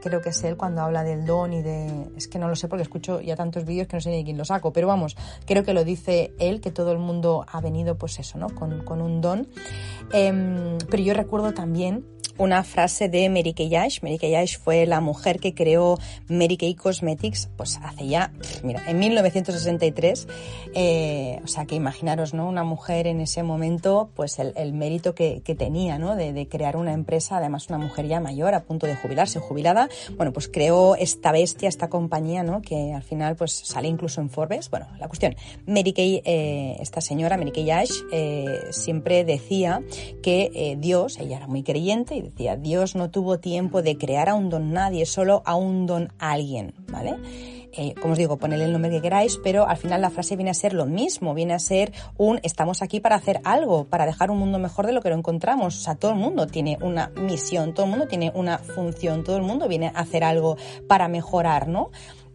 [0.00, 2.08] Creo que es él cuando habla del don y de...
[2.16, 4.38] Es que no lo sé porque escucho ya tantos vídeos que no sé ni quién
[4.38, 7.96] lo saco, pero vamos, creo que lo dice él, que todo el mundo ha venido
[7.96, 8.48] pues eso, ¿no?
[8.48, 9.48] Con, con un don.
[10.12, 12.04] Em, pero yo recuerdo también
[12.38, 14.00] una frase de Mary Kay Ash.
[14.02, 18.32] Mary Kay Ash fue la mujer que creó Mary Kay Cosmetics, pues hace ya,
[18.62, 20.28] mira, en 1963.
[20.74, 22.48] Eh, o sea, que imaginaros, ¿no?
[22.48, 26.14] Una mujer en ese momento, pues el, mérito que, tenía, ¿no?
[26.14, 29.88] De, crear una empresa, además una mujer ya mayor, a punto de jubilarse, jubilada.
[30.16, 32.62] Bueno, pues creó esta bestia, esta compañía, ¿no?
[32.62, 34.70] Que al final, pues sale incluso en Forbes.
[34.70, 35.34] Bueno, la cuestión,
[35.66, 39.82] Mary Kay, eh, esta señora, Mary Kay Ash, eh, siempre decía
[40.22, 44.50] que Dios, ella era muy creyente y Dios no tuvo tiempo de crear a un
[44.50, 47.16] don nadie, solo a un don alguien, ¿vale?
[47.72, 50.50] Eh, como os digo, ponedle el nombre que queráis, pero al final la frase viene
[50.50, 54.30] a ser lo mismo, viene a ser un estamos aquí para hacer algo, para dejar
[54.30, 55.76] un mundo mejor de lo que lo encontramos.
[55.76, 59.36] O sea, todo el mundo tiene una misión, todo el mundo tiene una función, todo
[59.36, 60.56] el mundo viene a hacer algo
[60.86, 61.90] para mejorar, ¿no?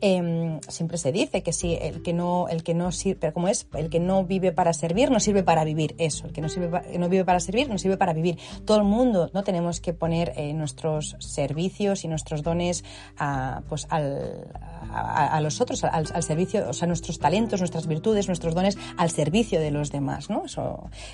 [0.05, 3.47] Em, siempre se dice que si el que no, el que no sirve, pero como
[3.47, 5.95] es, el que no vive para servir, no sirve para vivir.
[5.97, 8.37] Eso, el que no, sirve no vive para servir, no sirve para vivir.
[8.65, 12.83] Todo el mundo no tenemos que poner eh, nuestros servicios y nuestros dones
[13.17, 14.51] a, pues al,
[14.93, 19.59] a, los otros, al, servicio, o sea, nuestros talentos, nuestras virtudes, nuestros dones al servicio
[19.59, 20.43] de los demás, ¿no?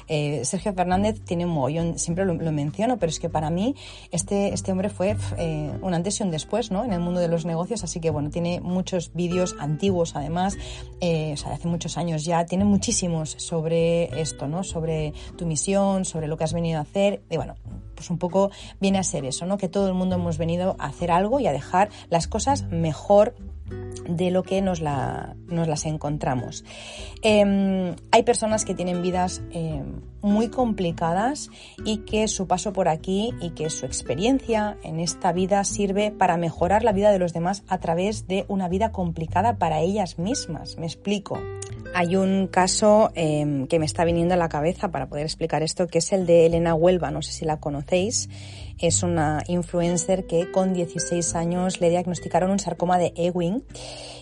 [0.08, 3.76] Eh, Sergio Fernández tiene un siempre lo, menciono, pero es que para mí
[4.12, 6.84] este, este hombre fue eh, un antes y un después, ¿no?
[6.84, 10.58] En el mundo de los negocios, así que bueno, tiene muchos vídeos antiguos además,
[11.02, 14.64] eh, o sea, de hace muchos años ya, tiene muchísimos sobre esto, ¿no?
[14.64, 17.56] Sobre tu misión, sobre lo que has venido a hacer, y bueno,
[17.94, 19.58] pues un poco viene a ser eso, ¿no?
[19.58, 23.36] Que todo el mundo hemos venido a hacer algo y a dejar las cosas mejor
[24.08, 26.66] de lo que nos, las encontramos.
[27.22, 31.50] Em, hay personas que tienen vidas em, muy complicadas
[31.86, 36.38] y que su paso por aquí y que su experiencia en esta vida sirve para
[36.38, 40.78] mejorar la vida de los demás a través de una vida complicada para ellas mismas.
[40.78, 41.40] Me explico.
[41.96, 45.88] Hay un caso em, que me está viniendo a la cabeza para poder explicar esto,
[45.88, 48.30] que es el de Elena Huelva, no sé si la conocéis.
[48.80, 53.64] Es una influencer que con 16 años le diagnosticaron un sarcoma de Ewing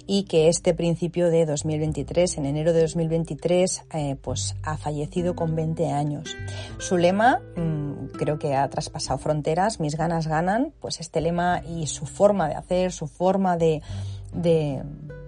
[0.08, 5.56] y que este principio de 2023, en enero de 2023, eh, pues ha fallecido con
[5.56, 6.36] 20 años.
[6.80, 11.86] Su lema mm, creo que ha traspasado fronteras, mis ganas ganan, pues este lema y
[11.88, 13.82] su forma de hacer, su forma de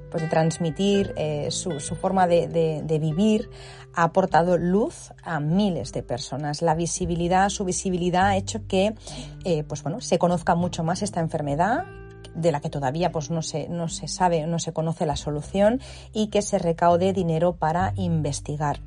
[0.10, 3.50] pues, de transmitir eh, su, su, forma de, de, de, vivir,
[3.94, 6.62] ha aportado luz a miles de personas.
[6.62, 8.96] La visibilidad, su visibilidad ha hecho que
[9.44, 11.86] eh, pues, bueno, se conozca mucho más esta enfermedad
[12.36, 15.82] de la que todavía pues no se, no se sabe, no se conoce la solución
[16.14, 18.82] y que se recaude dinero para investigar.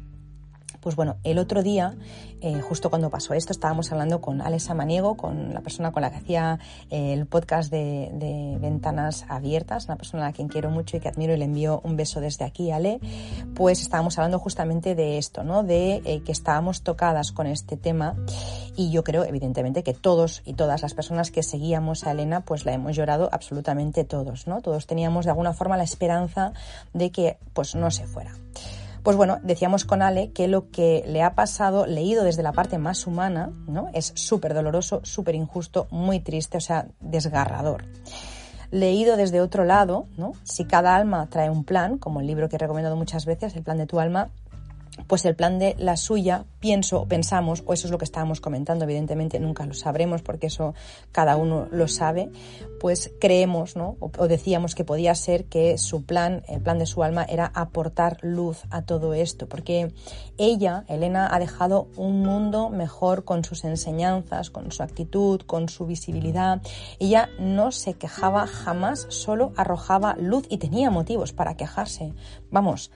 [0.83, 1.95] Pues bueno, el otro día,
[2.41, 6.11] eh, justo cuando pasó esto, estábamos hablando con Alex Samaniego, con la persona con la
[6.11, 6.59] que hacía
[6.91, 8.11] eh, el podcast de,
[8.61, 11.97] Ventanas Abiertas, una persona a quien quiero mucho y que admiro y le envío un
[11.97, 12.99] beso desde aquí, Ale.
[13.55, 15.63] pues estábamos hablando justamente de esto, ¿no?
[15.63, 18.17] De eh, que estábamos tocadas con este tema
[18.75, 22.65] y yo creo, evidentemente, que todos y todas las personas que seguíamos a Elena, pues
[22.65, 24.63] la hemos llorado absolutamente todos, ¿no?
[24.63, 26.53] Todos teníamos de alguna forma la esperanza
[26.93, 28.33] de que, pues, no se fuera.
[29.03, 32.79] Pues bueno, decíamos con Ale que lo que le ha pasado, leído desde la parte
[32.79, 33.89] más humana, ¿no?
[33.95, 37.85] Es súper doloroso, súper injusto, muy triste, o sea, desgarrador.
[38.71, 40.35] Leído desde otro lado, ¿no?
[40.45, 43.65] Si cada alma trae un plan, como el libro que he recomendado muchas veces, el
[43.65, 44.31] plan de tu alma,
[45.07, 48.85] pues el plan de la suya, pienso, pensamos, o eso es lo que estábamos comentando,
[48.85, 50.75] evidentemente nunca lo sabremos porque eso
[51.13, 52.31] cada uno lo sabe,
[52.79, 53.97] pues creemos, ¿no?
[54.01, 58.19] O, decíamos que podía ser que su plan, el plan de su alma, era aportar
[58.23, 59.95] luz a todo esto, porque
[60.37, 65.87] ella, Elena, ha dejado un mundo mejor con sus enseñanzas, con su actitud, con su
[65.87, 66.61] visibilidad.
[66.99, 72.13] Ella no se quejaba jamás, solo arrojaba luz y tenía motivos para quejarse.
[72.51, 72.91] Vamos,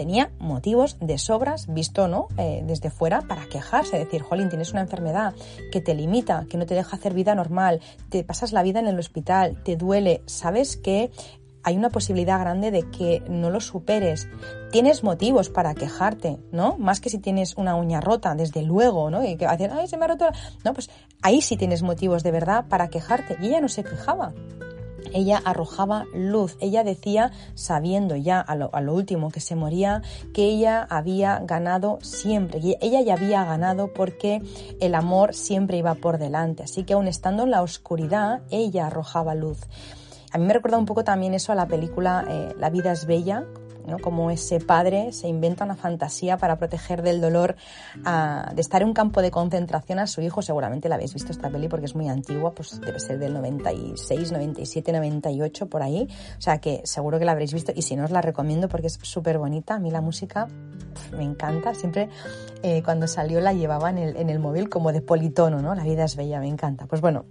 [0.00, 4.80] tenía motivos de sobras, visto no eh, desde fuera, para quejarse, decir, Jolín, tienes una
[4.80, 5.34] enfermedad
[5.70, 8.88] que te limita, que no te deja hacer vida normal, te pasas la vida en
[8.88, 11.10] el hospital, te duele, sabes que
[11.62, 14.26] hay una posibilidad grande de que no lo superes.
[14.72, 16.78] Tienes motivos para quejarte, ¿no?
[16.78, 19.22] Más que si tienes una uña rota, desde luego, ¿no?
[19.22, 20.30] Y que decir, ay, se me ha roto.
[20.64, 20.88] No, pues
[21.20, 23.36] ahí sí tienes motivos de verdad para quejarte.
[23.42, 24.32] Y ella no se quejaba
[25.12, 26.56] ella arrojaba luz.
[26.60, 32.60] Ella decía, sabiendo ya a lo, último que se moría, que ella había ganado siempre.
[32.62, 34.42] Y ella ya había ganado porque
[34.80, 36.64] el amor siempre iba por delante.
[36.64, 39.58] Así que aun estando en la oscuridad, ella arrojaba luz.
[40.32, 43.06] A mí me recuerda un poco también eso a la película eh, La vida es
[43.06, 43.44] bella,
[44.02, 47.56] como ese padre se inventa una fantasía para proteger del dolor
[48.54, 50.42] de estar en un campo de concentración a su hijo.
[50.42, 54.32] Seguramente la habéis visto esta peli porque es muy antigua, pues debe ser del 96,
[54.32, 56.08] 97, 98, por ahí.
[56.38, 58.88] O sea que seguro que la habréis visto y si no os la recomiendo porque
[58.88, 59.74] es súper bonita.
[59.74, 60.48] A mí la música
[61.16, 61.74] me encanta.
[61.74, 62.08] Siempre
[62.62, 65.74] eh, cuando salió la llevaba en el, en el móvil como de politono, ¿no?
[65.74, 66.86] La vida es bella, me encanta.
[66.86, 67.24] Pues bueno,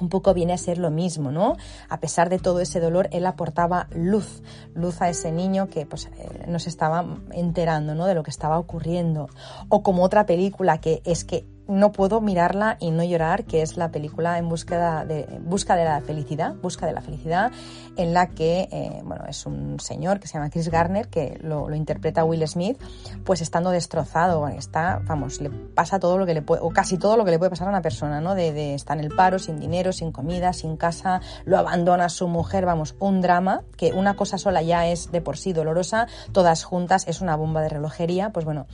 [0.00, 1.56] un poco viene a ser lo mismo, ¿no?
[1.88, 4.42] A pesar de todo ese dolor, él aportaba luz,
[4.74, 8.06] luz a ese niño que pues eh, nos estaba enterando, ¿no?
[8.06, 9.28] De lo que estaba ocurriendo.
[9.68, 13.76] O como otra película que es que no puedo mirarla y no llorar, que es
[13.76, 17.52] la película en búsqueda de, busca de la felicidad, busca de la felicidad,
[17.98, 21.68] en la que, eh, bueno, es un señor que se llama Chris Garner, que lo,
[21.74, 22.80] interpreta Will Smith,
[23.24, 27.16] pues estando destrozado, está, vamos, le pasa todo lo que le puede, o casi todo
[27.16, 28.34] lo que le puede pasar a una persona, ¿no?
[28.34, 32.28] De, de estar en el paro, sin dinero, sin comida, sin casa, lo abandona su
[32.28, 36.64] mujer, vamos, un drama, que una cosa sola ya es de por sí dolorosa, todas
[36.64, 38.66] juntas es una bomba de relojería, pues bueno,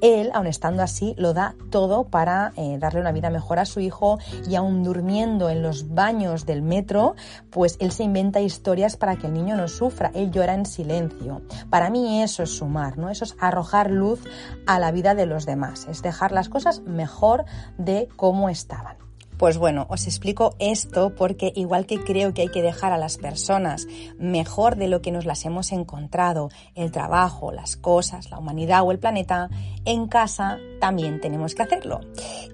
[0.00, 3.80] él, aun estando así, lo da todo para eh, darle una vida mejor a su
[3.80, 4.18] hijo
[4.48, 7.14] y aun durmiendo en los baños del metro,
[7.50, 11.42] pues él se inventa historias para que el niño no sufra, él llora en silencio.
[11.70, 13.10] Para mí eso es sumar, ¿no?
[13.10, 14.20] Eso es arrojar luz
[14.66, 17.44] a la vida de los demás, es dejar las cosas mejor
[17.78, 19.09] de cómo estaban.
[19.40, 23.16] Pues bueno, os explico esto porque igual que creo que hay que dejar a las
[23.16, 23.86] personas
[24.18, 28.92] mejor de lo que nos las hemos encontrado, el trabajo, las cosas, la humanidad o
[28.92, 29.48] el planeta,
[29.86, 32.00] en casa también tenemos que hacerlo.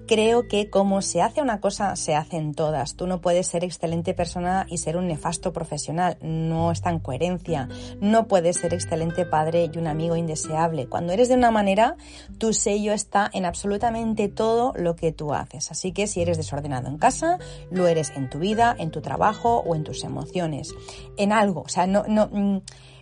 [0.07, 2.95] Creo que como se hace una cosa, se hacen todas.
[2.95, 6.17] Tú no puedes ser excelente persona y ser un nefasto profesional.
[6.21, 7.67] No está en coherencia.
[7.99, 10.87] No puedes ser excelente padre y un amigo indeseable.
[10.87, 11.97] Cuando eres de una manera,
[12.37, 15.69] tu sello está en absolutamente todo lo que tú haces.
[15.71, 17.39] Así que si eres desordenado en casa,
[17.71, 20.73] lo eres en tu vida, en tu trabajo o en tus emociones.
[21.17, 21.61] En algo.
[21.61, 22.61] O sea, no, no, mm,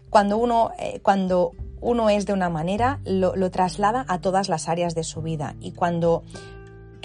[0.09, 1.51] cuando uno, eh, cuando
[1.81, 5.55] uno es de una manera, lo, lo traslada a todas las áreas de su vida.
[5.59, 6.23] Y cuando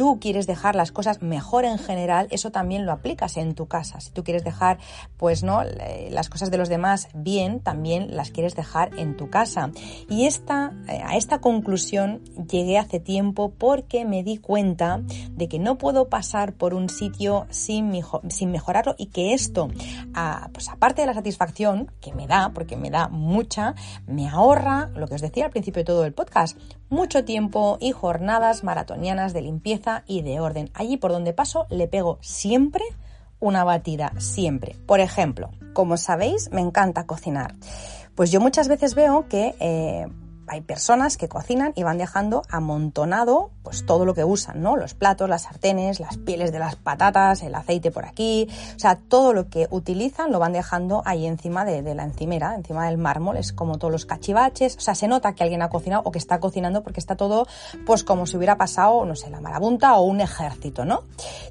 [0.01, 4.01] tú quieres dejar las cosas mejor en general, eso también lo aplicas en tu casa.
[4.01, 4.79] Si tú quieres dejar,
[5.19, 5.61] pues no,
[6.09, 9.73] las cosas de los demás bien, también las quieres dejar en tu casa.
[10.09, 15.59] Y esta, eh, a esta conclusión llegué hace tiempo porque me di cuenta de que
[15.59, 17.93] no puedo pasar por un sitio sin,
[18.31, 19.69] sin mejorarlo y que esto,
[20.55, 23.75] pues aparte de la satisfacción que me da, porque me da mucha,
[24.07, 26.57] me ahorra, lo que os decía al principio de todo el podcast,
[26.91, 30.70] mucho tiempo y jornadas maratonianas de limpieza y de orden.
[30.74, 32.84] Allí por donde paso le pego siempre
[33.38, 34.76] una batida, siempre.
[34.86, 37.55] Por ejemplo, como sabéis, me encanta cocinar.
[38.14, 39.55] Pues yo muchas veces veo que...
[39.61, 40.07] Eh,
[40.51, 44.77] hay personas que cocinan y van dejando amontonado pues todo lo que usan, ¿no?
[44.77, 48.97] Los platos, las sartenes, las pieles de las patatas, el aceite por aquí, o sea,
[48.97, 52.99] todo lo que utilizan lo van dejando ahí encima de, de la encimera, encima del
[52.99, 56.11] mármol, es como todos los cachivaches, o sea, se nota que alguien ha cocinado o
[56.11, 57.47] que está cocinando porque está todo
[57.87, 61.05] pues como si hubiera pasado, no sé, la marabunta o un ejército, ¿no?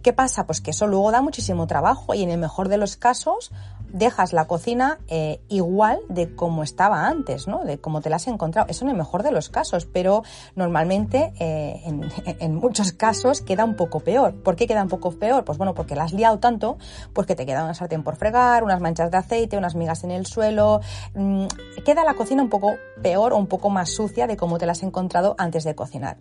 [0.04, 0.46] ¿Qué pasa?
[0.46, 3.52] Pues que eso luego da muchísimo trabajo y en el mejor de los casos
[3.92, 7.64] dejas la cocina eh, igual de como estaba antes, ¿no?
[7.64, 8.68] De cómo te la has encontrado.
[8.70, 10.24] Eso el mejor de los casos, pero
[10.56, 11.82] normalmente eh,
[12.40, 14.36] en, muchos casos queda un poco peor.
[14.36, 15.46] ¿Por qué queda un poco peor?
[15.46, 16.78] Pues bueno, porque la has liado tanto,
[17.14, 20.12] pues que te queda una sartén por fregar, unas manchas de aceite, unas migas en
[20.12, 20.82] el suelo.
[21.16, 21.46] Mmm,
[21.86, 24.74] queda la cocina un poco peor o un poco más sucia de cómo te la
[24.74, 26.18] has encontrado antes de cocinar.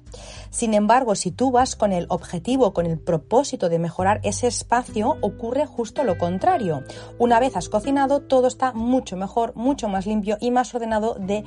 [0.50, 5.16] Sin embargo, si tú vas con el objetivo, con el propósito de mejorar ese espacio,
[5.20, 6.82] ocurre justo lo contrario.
[7.18, 11.44] Una vez has cocinado, todo está mucho mejor, mucho más limpio y más ordenado de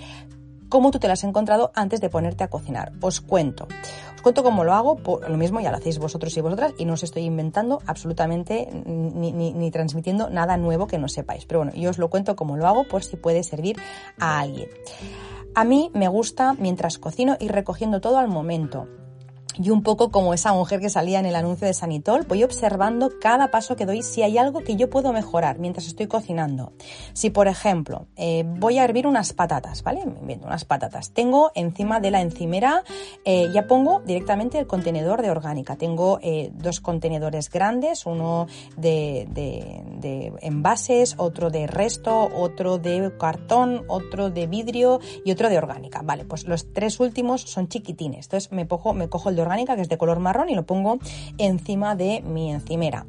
[0.72, 2.94] cómo tú te lo has encontrado antes de ponerte a cocinar.
[3.02, 3.68] Os cuento.
[4.16, 6.86] Os cuento cómo lo hago, por lo mismo ya lo hacéis vosotros y vosotras y
[6.86, 11.46] no os estoy inventando absolutamente ni, ni, ni, transmitiendo nada nuevo que no sepáis.
[11.46, 13.78] Pero bueno, yo os lo cuento cómo lo hago por si puede servir
[14.18, 14.70] a alguien.
[15.54, 18.88] A mí me gusta, mientras cocino, ir recogiendo todo al momento
[19.58, 23.12] y un poco como esa mujer que salía en el anuncio de Sanitol, voy observando
[23.20, 26.74] cada paso que doy si hay algo que yo puedo mejorar mientras estoy cocinando.
[27.14, 30.04] Si, por ejemplo, eh, voy a hervir unas patatas, ¿vale?
[30.22, 31.12] Viendo unas patatas.
[31.12, 32.84] Tengo encima de la encimera,
[33.26, 35.76] eh, ya pongo directamente el contenedor de orgánica.
[35.76, 38.48] Tengo eh, dos contenedores grandes, uno
[38.78, 45.58] de, de, envases, otro de resto, otro de cartón, otro de vidrio y otro de
[45.58, 46.02] orgánica.
[46.04, 48.26] Vale, pues los tres últimos son chiquitines.
[48.28, 51.00] Entonces me, cojo, me cojo el orgánica, que es de color marrón, y lo pongo
[51.38, 53.06] encima de mi encimera.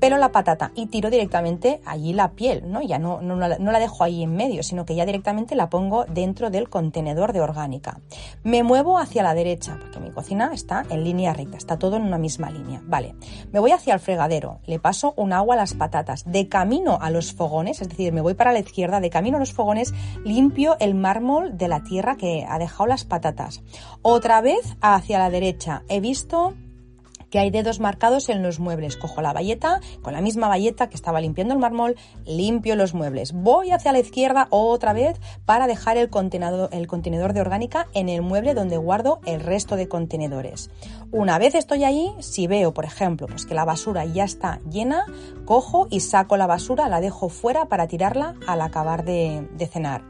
[0.00, 2.82] Pelo la patata y tiro directamente allí la piel, ¿no?
[2.82, 6.50] Ya no, no, la dejo ahí en medio, sino que ya directamente la pongo dentro
[6.50, 8.00] del contenedor de orgánica.
[8.42, 12.02] Me muevo hacia la derecha, porque mi cocina está en línea recta, está todo en
[12.02, 12.82] una misma línea.
[12.84, 13.14] Vale,
[13.52, 16.24] me voy hacia el fregadero, le paso un agua a las patatas.
[16.26, 19.40] De camino a los fogones, es decir, me voy para la izquierda, de camino a
[19.40, 19.94] los fogones,
[20.24, 23.62] limpio el mármol de la tierra que ha dejado las patatas.
[24.02, 26.54] Otra vez hacia la derecha, he visto
[27.30, 28.96] que hay dedos marcados en los muebles.
[28.96, 33.32] Cojo la bayeta, con la misma bayeta que estaba limpiando el mármol, limpio los muebles.
[33.32, 38.08] Voy hacia la izquierda otra vez para dejar el contenedor, el contenedor de orgánica en
[38.08, 40.70] el mueble donde guardo el resto de contenedores.
[41.12, 45.06] Una vez estoy ahí, si veo, por ejemplo, pues que la basura ya está llena,
[45.44, 50.02] cojo y saco la basura, la dejo fuera para tirarla al acabar de, de cenar.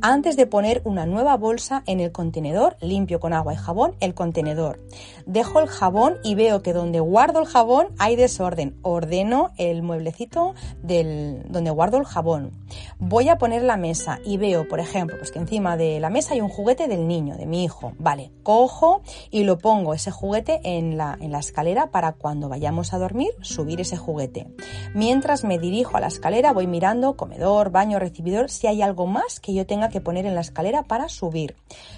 [0.00, 4.14] Antes de poner una nueva bolsa en el contenedor, limpio con agua y jabón el
[4.14, 4.80] contenedor.
[5.26, 8.78] Dejo el jabón y veo que donde guardo el jabón hay desorden.
[8.80, 12.52] Ordeno el mueblecito del, donde guardo el jabón.
[12.98, 16.32] Voy a poner la mesa y veo, por ejemplo, pues que encima de la mesa
[16.32, 17.92] hay un juguete del niño, de mi hijo.
[17.98, 22.92] Vale, cojo y lo pongo ese juguete en la, en la escalera para cuando vayamos
[22.92, 24.46] a dormir subir ese juguete.
[24.94, 29.40] Mientras me dirijo a la escalera voy mirando comedor, baño, recibidor, si hay algo más
[29.40, 31.56] que yo tenga que poner en la escalera para subir.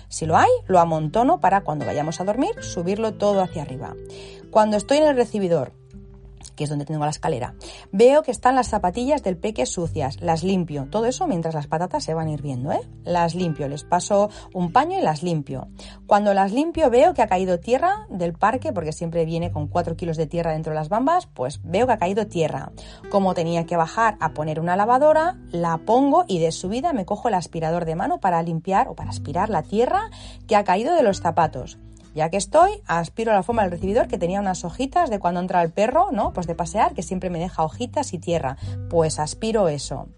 [0.09, 3.95] Si lo hay, lo amontono para cuando vayamos a dormir subirlo todo hacia arriba.
[4.51, 5.73] Cuando estoy en el recibidor,
[6.57, 7.55] que es donde tengo la escalera,
[7.93, 12.05] veo que están las zapatillas del peque sucias, las limpio, todo eso mientras las patatas
[12.05, 12.81] se van hirviendo, ¿eh?
[13.05, 15.69] Las limpio, les paso un paño y las limpio.
[16.07, 19.97] Cuando las limpio veo que ha caído tierra del parque, porque siempre viene con 4
[19.97, 22.73] kilos de tierra dentro de las bambas, pues veo que ha caído tierra.
[23.11, 27.29] Como tenía que bajar a poner una lavadora, la pongo y de subida me cojo
[27.29, 30.11] el aspirador de mano para limpiar o para aspirar la tierra
[30.47, 31.79] que ha caído de los zapatos.
[32.15, 35.41] Ya que estoy, aspiro a la forma del recibidor que tenía unas hojitas de cuando
[35.41, 36.33] entra el perro, ¿no?
[36.33, 38.57] Pues de pasear, que siempre me deja hojitas y tierra.
[38.91, 40.09] Pues aspiro eso.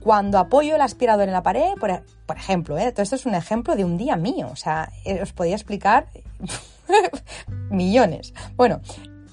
[0.00, 2.92] Cuando apoyo el aspirador en la pared, por, por ejemplo, ¿eh?
[2.92, 6.06] todo esto es un ejemplo de un día mío, o sea, eh, os podía explicar
[7.70, 8.32] millones.
[8.54, 8.80] Bueno,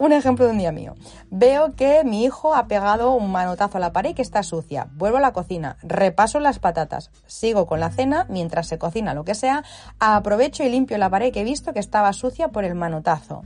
[0.05, 0.95] un ejemplo de un día mío.
[1.29, 4.87] Veo que mi hijo ha pegado un manotazo a la pared que está sucia.
[4.95, 9.23] Vuelvo a la cocina, repaso las patatas, sigo con la cena mientras se cocina lo
[9.23, 9.63] que sea,
[9.99, 13.43] aprovecho y limpio la pared que he visto que estaba sucia por el manotazo.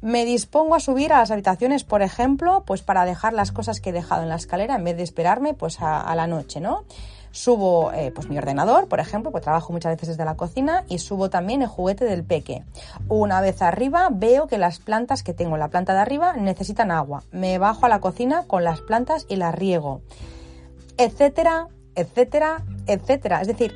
[0.00, 3.90] Me dispongo a subir a las habitaciones, por ejemplo, pues para dejar las cosas que
[3.90, 6.84] he dejado en la escalera en vez de esperarme pues a, a la noche, ¿no?
[7.30, 10.98] Subo eh, pues mi ordenador, por ejemplo, pues trabajo muchas veces desde la cocina y
[10.98, 12.64] subo también el juguete del peque.
[13.08, 16.90] Una vez arriba veo que las plantas que tengo en la planta de arriba necesitan
[16.90, 17.24] agua.
[17.30, 20.02] Me bajo a la cocina con las plantas y las riego.
[20.96, 23.40] Etcétera, etcétera, etcétera.
[23.40, 23.74] Es decir,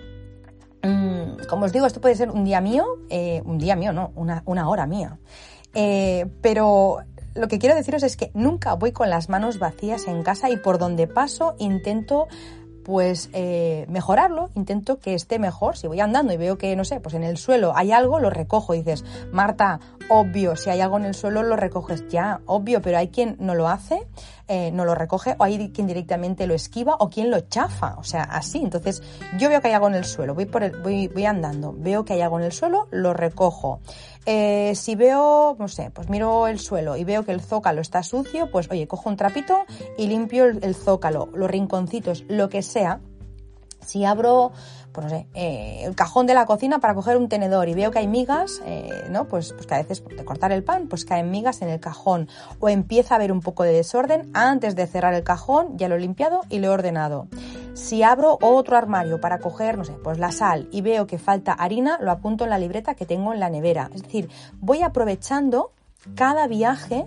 [0.82, 4.12] mmm, como os digo, esto puede ser un día mío, eh, un día mío, no,
[4.14, 5.18] una, una hora mía.
[5.74, 6.98] Eh, pero
[7.34, 10.56] lo que quiero deciros es que nunca voy con las manos vacías en casa y
[10.56, 12.28] por donde paso intento
[12.84, 15.76] pues eh, mejorarlo, intento que esté mejor.
[15.76, 18.30] Si voy andando y veo que, no sé, pues en el suelo hay algo, lo
[18.30, 22.98] recojo dices, Marta, obvio, si hay algo en el suelo lo recoges ya, obvio, pero
[22.98, 24.06] hay quien no lo hace,
[24.48, 28.04] eh, no lo recoge, o hay quien directamente lo esquiva o quien lo chafa, o
[28.04, 28.58] sea, así.
[28.62, 29.02] Entonces,
[29.38, 32.04] yo veo que hay algo en el suelo, voy, por el, voy, voy andando, veo
[32.04, 33.80] que hay algo en el suelo, lo recojo.
[34.24, 38.02] Eh, si veo, no sé, pues miro el suelo y veo que el zócalo está
[38.04, 39.64] sucio, pues oye, cojo un trapito
[39.98, 43.00] y limpio el, zócalo, los rinconcitos, lo que sea.
[43.84, 44.52] Si abro,
[44.92, 47.90] pues no sé, eh, el cajón de la cocina para coger un tenedor y veo
[47.90, 49.26] que hay migas, eh, ¿no?
[49.26, 52.28] Pues, pues que a veces de cortar el pan, pues caen migas en el cajón.
[52.60, 55.96] O empieza a haber un poco de desorden, antes de cerrar el cajón ya lo
[55.96, 57.26] he limpiado y lo he ordenado.
[57.74, 61.52] Si abro otro armario para coger, no sé, pues la sal y veo que falta
[61.52, 63.90] harina, lo apunto en la libreta que tengo en la nevera.
[63.94, 64.28] Es decir,
[64.60, 65.72] voy aprovechando
[66.14, 67.06] cada viaje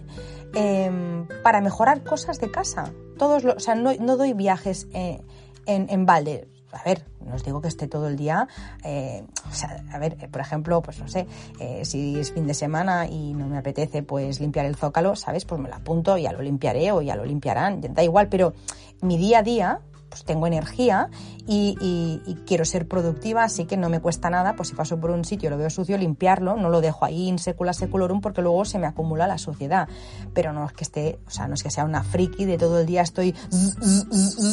[0.55, 2.91] em, para mejorar cosas de casa.
[3.17, 5.21] Todos o sea, no, doy viajes eh,
[5.65, 8.47] en, en balde a ver, no os digo que esté todo el día,
[8.84, 11.26] eh, o sea, a ver, por ejemplo, pues no sé,
[11.59, 15.45] eh, si es fin de semana y no me apetece pues limpiar el zócalo, ¿sabes?
[15.45, 18.53] Pues me lo apunto, ya lo limpiaré o ya lo limpiarán, da igual, pero
[19.01, 21.09] mi día a día, pues tengo energía
[21.47, 25.25] y, quiero ser productiva, así que no me cuesta nada, pues si paso por un
[25.25, 28.65] sitio y lo veo sucio, limpiarlo, no lo dejo ahí in secula seculorum porque luego
[28.65, 29.87] se me acumula la suciedad.
[30.33, 32.79] Pero no es que esté, o sea, no es que sea una friki de todo
[32.79, 33.35] el día estoy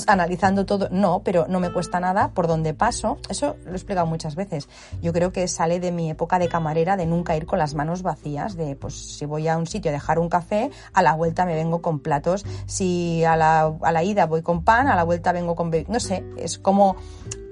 [0.07, 3.19] analizando todo, no, pero no me cuesta nada por donde paso.
[3.29, 4.69] Eso lo he explicado muchas veces.
[5.01, 8.03] Yo creo que sale de mi época de camarera de nunca ir con las manos
[8.03, 11.47] vacías, de pues si voy a un sitio a dejar un café, a la vuelta
[11.47, 15.05] me vengo con platos, si a la, a la ida voy con pan, a la
[15.05, 15.73] vuelta vengo con...
[15.89, 16.82] No sé, es como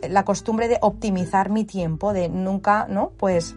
[0.08, 3.12] la costumbre de optimizar mi tiempo, de nunca, ¿no?
[3.16, 3.54] Pues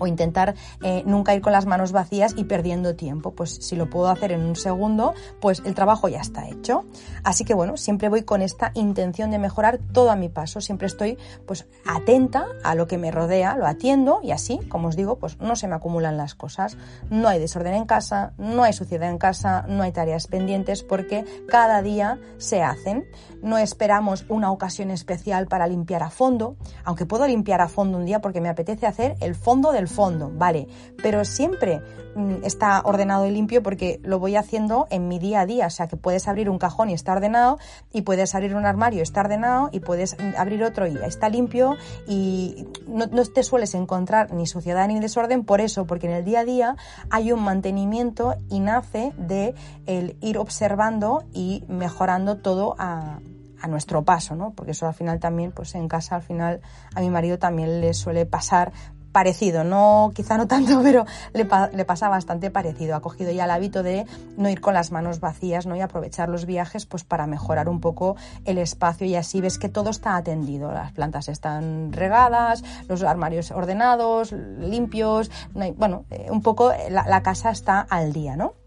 [0.00, 3.32] o intentar eh, nunca ir con las manos vacías y perdiendo tiempo.
[3.32, 6.84] Pues si lo puedo hacer en un segundo, pues el trabajo ya está hecho.
[7.22, 10.60] Así que bueno, siempre voy con esta intención de mejorar todo a mi paso.
[10.60, 14.96] Siempre estoy pues atenta a lo que me rodea, lo atiendo y así, como os
[14.96, 16.76] digo, pues no se me acumulan las cosas.
[17.10, 21.24] No hay desorden en casa, no hay suciedad en casa, no hay tareas pendientes porque
[21.48, 23.04] cada día se hacen.
[23.42, 28.04] No esperamos una ocasión especial para limpiar a fondo, aunque puedo limpiar a fondo un
[28.04, 30.68] día porque me apetece hacer el fondo del fondo, vale,
[31.02, 31.82] pero siempre
[32.14, 35.70] mm, está ordenado y limpio porque lo voy haciendo en mi día a día, o
[35.70, 37.58] sea que puedes abrir un cajón y está ordenado
[37.92, 41.28] y puedes abrir un armario y está ordenado y puedes mm, abrir otro y está
[41.28, 41.76] limpio
[42.06, 46.40] y no, te sueles encontrar ni suciedad ni desorden por eso, porque en el día
[46.40, 46.76] a día
[47.10, 49.54] hay un mantenimiento y nace de
[49.86, 53.20] el ir observando y mejorando todo a,
[53.60, 54.52] a nuestro paso, ¿no?
[54.52, 56.60] Porque eso al final también, pues en casa al final
[56.94, 58.72] a mi marido también le suele pasar
[59.12, 62.96] parecido, no, quizá no tanto, pero le, le, pasa bastante parecido.
[62.96, 64.06] Ha cogido ya el hábito de
[64.36, 65.76] no ir con las manos vacías, ¿no?
[65.76, 69.68] Y aprovechar los viajes, pues para mejorar un poco el espacio y así ves que
[69.68, 70.72] todo está atendido.
[70.72, 75.30] Las plantas están regadas, los armarios ordenados, limpios,
[75.76, 78.59] bueno, eh, un poco la casa está al día, ¿no?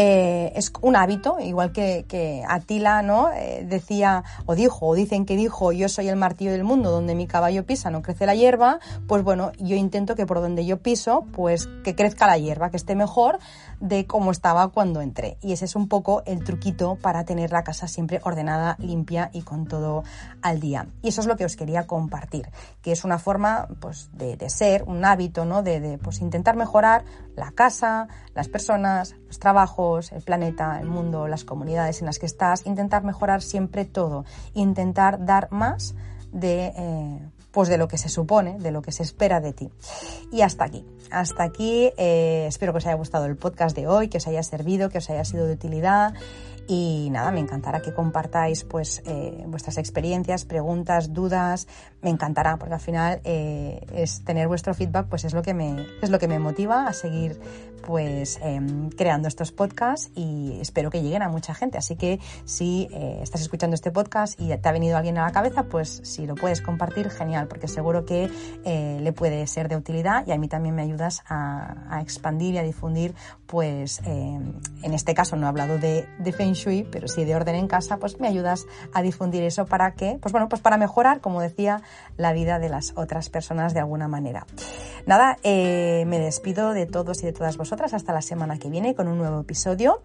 [0.00, 3.32] Eh, es un hábito, igual que, que Atila ¿no?
[3.32, 7.16] Eh, decía o dijo o dicen que dijo yo soy el martillo del mundo, donde
[7.16, 8.78] mi caballo pisa no crece la hierba,
[9.08, 12.76] pues bueno, yo intento que por donde yo piso, pues que crezca la hierba, que
[12.76, 13.40] esté mejor
[13.80, 15.38] de cómo estaba cuando entré.
[15.40, 19.42] Y ese es un poco el truquito para tener la casa siempre ordenada, limpia y
[19.42, 20.04] con todo
[20.42, 20.86] al día.
[21.02, 22.48] Y eso es lo que os quería compartir,
[22.82, 25.62] que es una forma pues, de, de ser, un hábito, ¿no?
[25.62, 27.04] De, de pues, intentar mejorar
[27.36, 32.26] la casa, las personas, los trabajos, el planeta, el mundo, las comunidades en las que
[32.26, 34.24] estás, intentar mejorar siempre todo,
[34.54, 35.94] intentar dar más
[36.32, 37.20] de, eh,
[37.58, 39.68] pues de lo que se supone, de lo que se espera de ti.
[40.30, 44.06] Y hasta aquí, hasta aquí, eh, espero que os haya gustado el podcast de hoy,
[44.06, 46.14] que os haya servido, que os haya sido de utilidad
[46.68, 51.66] y nada, me encantará que compartáis pues eh, vuestras experiencias, preguntas, dudas.
[52.02, 55.86] Me encantará porque al final eh, es tener vuestro feedback, pues es lo que me
[56.02, 57.40] es lo que me motiva a seguir
[57.86, 61.78] pues em, creando estos podcasts y espero que lleguen a mucha gente.
[61.78, 65.32] Así que si eh, estás escuchando este podcast y te ha venido alguien a la
[65.32, 68.30] cabeza, pues si lo puedes compartir, genial, porque seguro que
[68.64, 72.62] le puede ser de utilidad y a mí también me ayudas a, expandir y a
[72.62, 73.14] difundir,
[73.46, 76.54] pues em, en este caso no he hablado de, de Feng
[76.90, 80.32] pero sí de orden en casa, pues me ayudas a difundir eso para que, pues
[80.32, 81.82] bueno, pues para mejorar, como decía,
[82.16, 84.46] la vida de las otras personas de alguna manera.
[85.06, 88.94] Nada, eh, me despido de todos y de todas vosotras hasta la semana que viene
[88.94, 90.02] con un nuevo episodio.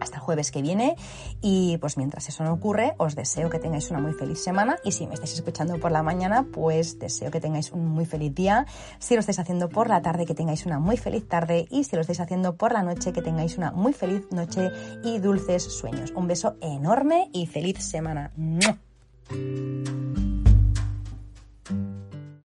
[0.00, 0.96] hasta jueves que viene.
[1.42, 4.78] Y pues mientras eso no ocurre os deseo que tengáis una muy feliz semana.
[4.82, 8.34] Y si me estáis escuchando por la mañana pues deseo que tengáis un muy feliz
[8.34, 8.64] día.
[8.98, 11.66] Si lo estáis haciendo por la tarde que tengáis una muy feliz tarde.
[11.70, 14.70] Y si lo estáis haciendo por la noche que tengáis una muy feliz noche
[15.04, 16.10] y dulces sueños.
[16.16, 18.32] Un beso enorme y feliz semana